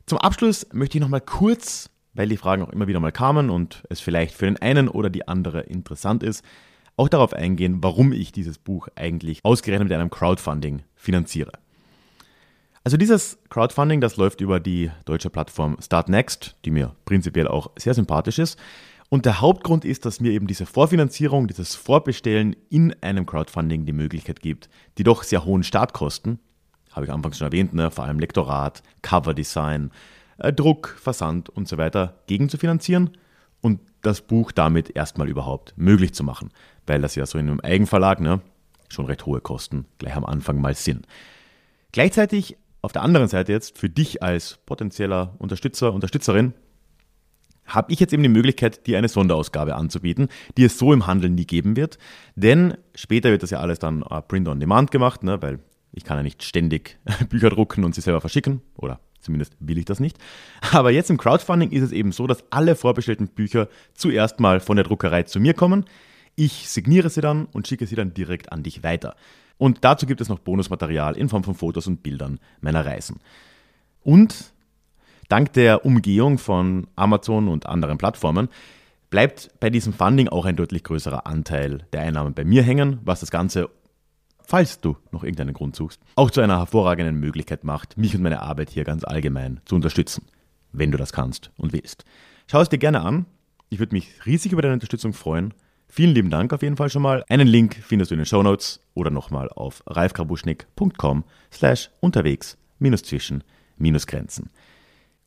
Zum 0.06 0.18
Abschluss 0.18 0.66
möchte 0.72 0.98
ich 0.98 1.02
nochmal 1.02 1.20
kurz, 1.20 1.90
weil 2.14 2.28
die 2.28 2.36
Fragen 2.36 2.62
auch 2.62 2.70
immer 2.70 2.86
wieder 2.86 3.00
mal 3.00 3.12
kamen 3.12 3.50
und 3.50 3.84
es 3.90 4.00
vielleicht 4.00 4.34
für 4.34 4.46
den 4.46 4.56
einen 4.56 4.88
oder 4.88 5.10
die 5.10 5.28
andere 5.28 5.60
interessant 5.60 6.22
ist, 6.22 6.44
auch 6.96 7.08
darauf 7.08 7.34
eingehen, 7.34 7.82
warum 7.82 8.12
ich 8.12 8.32
dieses 8.32 8.56
Buch 8.56 8.88
eigentlich 8.96 9.44
ausgerechnet 9.44 9.88
mit 9.88 9.98
einem 9.98 10.10
Crowdfunding 10.10 10.82
finanziere. 10.94 11.52
Also 12.84 12.96
dieses 12.96 13.38
Crowdfunding, 13.50 14.00
das 14.00 14.16
läuft 14.16 14.40
über 14.40 14.60
die 14.60 14.90
deutsche 15.04 15.28
Plattform 15.28 15.76
Startnext, 15.82 16.56
die 16.64 16.70
mir 16.70 16.94
prinzipiell 17.04 17.48
auch 17.48 17.70
sehr 17.76 17.94
sympathisch 17.94 18.38
ist. 18.38 18.58
Und 19.08 19.24
der 19.24 19.40
Hauptgrund 19.40 19.84
ist, 19.84 20.04
dass 20.04 20.20
mir 20.20 20.32
eben 20.32 20.46
diese 20.46 20.66
Vorfinanzierung, 20.66 21.46
dieses 21.46 21.74
Vorbestellen 21.74 22.56
in 22.70 22.94
einem 23.02 23.24
Crowdfunding 23.24 23.86
die 23.86 23.92
Möglichkeit 23.92 24.40
gibt, 24.40 24.68
die 24.98 25.04
doch 25.04 25.22
sehr 25.22 25.44
hohen 25.44 25.62
Startkosten, 25.62 26.40
habe 26.92 27.06
ich 27.06 27.12
anfangs 27.12 27.38
schon 27.38 27.46
erwähnt, 27.46 27.72
ne, 27.74 27.90
vor 27.90 28.04
allem 28.04 28.18
Lektorat, 28.18 28.82
Coverdesign, 29.02 29.92
äh, 30.38 30.52
Druck, 30.52 30.96
Versand 31.00 31.48
und 31.48 31.68
so 31.68 31.78
weiter 31.78 32.18
gegen 32.26 32.48
zu 32.48 32.58
finanzieren 32.58 33.10
und 33.60 33.80
das 34.02 34.22
Buch 34.22 34.50
damit 34.50 34.96
erstmal 34.96 35.28
überhaupt 35.28 35.74
möglich 35.76 36.14
zu 36.14 36.24
machen, 36.24 36.50
weil 36.86 37.00
das 37.00 37.14
ja 37.14 37.26
so 37.26 37.38
in 37.38 37.48
einem 37.48 37.60
Eigenverlag 37.60 38.20
ne, 38.20 38.40
schon 38.88 39.06
recht 39.06 39.24
hohe 39.26 39.40
Kosten 39.40 39.86
gleich 39.98 40.16
am 40.16 40.24
Anfang 40.24 40.60
mal 40.60 40.74
sind. 40.74 41.06
Gleichzeitig 41.92 42.56
auf 42.82 42.92
der 42.92 43.02
anderen 43.02 43.28
Seite 43.28 43.52
jetzt 43.52 43.78
für 43.78 43.88
dich 43.88 44.22
als 44.22 44.58
potenzieller 44.66 45.34
Unterstützer, 45.38 45.92
Unterstützerin 45.92 46.54
habe 47.66 47.92
ich 47.92 48.00
jetzt 48.00 48.12
eben 48.12 48.22
die 48.22 48.28
Möglichkeit, 48.28 48.86
dir 48.86 48.98
eine 48.98 49.08
Sonderausgabe 49.08 49.74
anzubieten, 49.74 50.28
die 50.56 50.64
es 50.64 50.78
so 50.78 50.92
im 50.92 51.06
Handel 51.06 51.30
nie 51.30 51.46
geben 51.46 51.76
wird. 51.76 51.98
Denn 52.34 52.74
später 52.94 53.30
wird 53.30 53.42
das 53.42 53.50
ja 53.50 53.60
alles 53.60 53.78
dann 53.78 54.02
uh, 54.02 54.20
Print 54.20 54.48
on 54.48 54.60
Demand 54.60 54.90
gemacht, 54.90 55.22
ne, 55.22 55.40
weil 55.42 55.58
ich 55.92 56.04
kann 56.04 56.16
ja 56.16 56.22
nicht 56.22 56.42
ständig 56.42 56.98
Bücher 57.28 57.50
drucken 57.50 57.84
und 57.84 57.94
sie 57.94 58.00
selber 58.00 58.20
verschicken. 58.20 58.60
Oder 58.76 59.00
zumindest 59.20 59.56
will 59.58 59.78
ich 59.78 59.84
das 59.84 60.00
nicht. 60.00 60.18
Aber 60.72 60.90
jetzt 60.90 61.10
im 61.10 61.18
Crowdfunding 61.18 61.70
ist 61.72 61.82
es 61.82 61.92
eben 61.92 62.12
so, 62.12 62.26
dass 62.26 62.44
alle 62.50 62.76
vorbestellten 62.76 63.28
Bücher 63.28 63.68
zuerst 63.94 64.40
mal 64.40 64.60
von 64.60 64.76
der 64.76 64.84
Druckerei 64.84 65.24
zu 65.24 65.40
mir 65.40 65.54
kommen. 65.54 65.84
Ich 66.34 66.68
signiere 66.68 67.08
sie 67.08 67.22
dann 67.22 67.46
und 67.46 67.66
schicke 67.66 67.86
sie 67.86 67.96
dann 67.96 68.12
direkt 68.12 68.52
an 68.52 68.62
dich 68.62 68.82
weiter. 68.82 69.16
Und 69.58 69.84
dazu 69.84 70.06
gibt 70.06 70.20
es 70.20 70.28
noch 70.28 70.38
Bonusmaterial 70.38 71.16
in 71.16 71.28
Form 71.28 71.44
von 71.44 71.54
Fotos 71.54 71.86
und 71.86 72.02
Bildern 72.02 72.38
meiner 72.60 72.84
Reisen. 72.84 73.20
Und 74.02 74.52
Dank 75.28 75.52
der 75.54 75.84
Umgehung 75.84 76.38
von 76.38 76.86
Amazon 76.96 77.48
und 77.48 77.66
anderen 77.66 77.98
Plattformen 77.98 78.48
bleibt 79.10 79.50
bei 79.60 79.70
diesem 79.70 79.92
Funding 79.92 80.28
auch 80.28 80.44
ein 80.44 80.56
deutlich 80.56 80.84
größerer 80.84 81.26
Anteil 81.26 81.86
der 81.92 82.02
Einnahmen 82.02 82.34
bei 82.34 82.44
mir 82.44 82.62
hängen, 82.62 83.00
was 83.04 83.20
das 83.20 83.30
Ganze, 83.30 83.70
falls 84.40 84.80
du 84.80 84.96
noch 85.10 85.24
irgendeinen 85.24 85.54
Grund 85.54 85.74
suchst, 85.74 86.00
auch 86.14 86.30
zu 86.30 86.40
einer 86.40 86.58
hervorragenden 86.58 87.18
Möglichkeit 87.18 87.64
macht, 87.64 87.96
mich 87.96 88.14
und 88.14 88.22
meine 88.22 88.42
Arbeit 88.42 88.70
hier 88.70 88.84
ganz 88.84 89.04
allgemein 89.04 89.60
zu 89.64 89.74
unterstützen, 89.74 90.26
wenn 90.72 90.92
du 90.92 90.98
das 90.98 91.12
kannst 91.12 91.50
und 91.56 91.72
willst. 91.72 92.04
Schau 92.48 92.60
es 92.60 92.68
dir 92.68 92.78
gerne 92.78 93.00
an. 93.00 93.26
Ich 93.68 93.80
würde 93.80 93.94
mich 93.94 94.24
riesig 94.26 94.52
über 94.52 94.62
deine 94.62 94.74
Unterstützung 94.74 95.12
freuen. 95.12 95.54
Vielen 95.88 96.14
lieben 96.14 96.30
Dank 96.30 96.52
auf 96.52 96.62
jeden 96.62 96.76
Fall 96.76 96.90
schon 96.90 97.02
mal. 97.02 97.24
Einen 97.28 97.48
Link 97.48 97.76
findest 97.82 98.10
du 98.10 98.14
in 98.14 98.20
den 98.20 98.26
Show 98.26 98.42
Notes 98.42 98.80
oder 98.94 99.10
nochmal 99.10 99.48
auf 99.48 99.82
ralfkrabuschnick.com 99.86 101.24
slash 101.52 101.90
unterwegs 102.00 102.58
minus 102.78 103.02
zwischen 103.02 103.42
minus 103.76 104.06
Grenzen. 104.06 104.50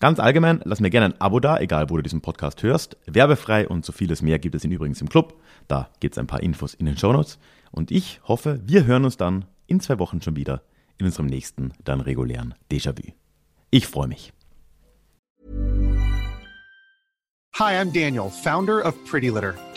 Ganz 0.01 0.17
allgemein, 0.17 0.61
lass 0.63 0.79
mir 0.79 0.89
gerne 0.89 1.07
ein 1.07 1.19
Abo 1.21 1.41
da, 1.41 1.59
egal 1.59 1.89
wo 1.89 1.97
du 1.97 2.03
diesen 2.03 2.21
Podcast 2.21 2.63
hörst. 2.63 2.95
Werbefrei 3.05 3.67
und 3.67 3.83
so 3.83 3.91
vieles 3.91 4.21
mehr 4.21 4.39
gibt 4.39 4.55
es 4.55 4.63
ihn 4.63 4.71
übrigens 4.71 5.01
im 5.01 5.09
Club. 5.09 5.37
Da 5.67 5.89
gibt 5.99 6.13
es 6.13 6.17
ein 6.17 6.27
paar 6.27 6.41
Infos 6.41 6.73
in 6.73 6.85
den 6.85 6.97
Shownotes. 6.97 7.37
Und 7.71 7.91
ich 7.91 8.21
hoffe, 8.23 8.61
wir 8.65 8.85
hören 8.85 9.03
uns 9.03 9.17
dann 9.17 9.43
in 9.67 9.81
zwei 9.81 9.99
Wochen 9.99 10.21
schon 10.21 10.37
wieder 10.37 10.61
in 10.97 11.05
unserem 11.05 11.25
nächsten, 11.25 11.73
dann 11.83 11.99
regulären 11.99 12.55
Déjà-vu. 12.71 13.11
Ich 13.71 13.87
freue 13.87 14.07
mich. 14.07 14.31
Hi, 17.55 17.75
I'm 17.75 17.91
Daniel, 17.91 18.29
founder 18.29 18.85
of 18.85 18.95
Pretty 19.03 19.27
Litter. 19.27 19.55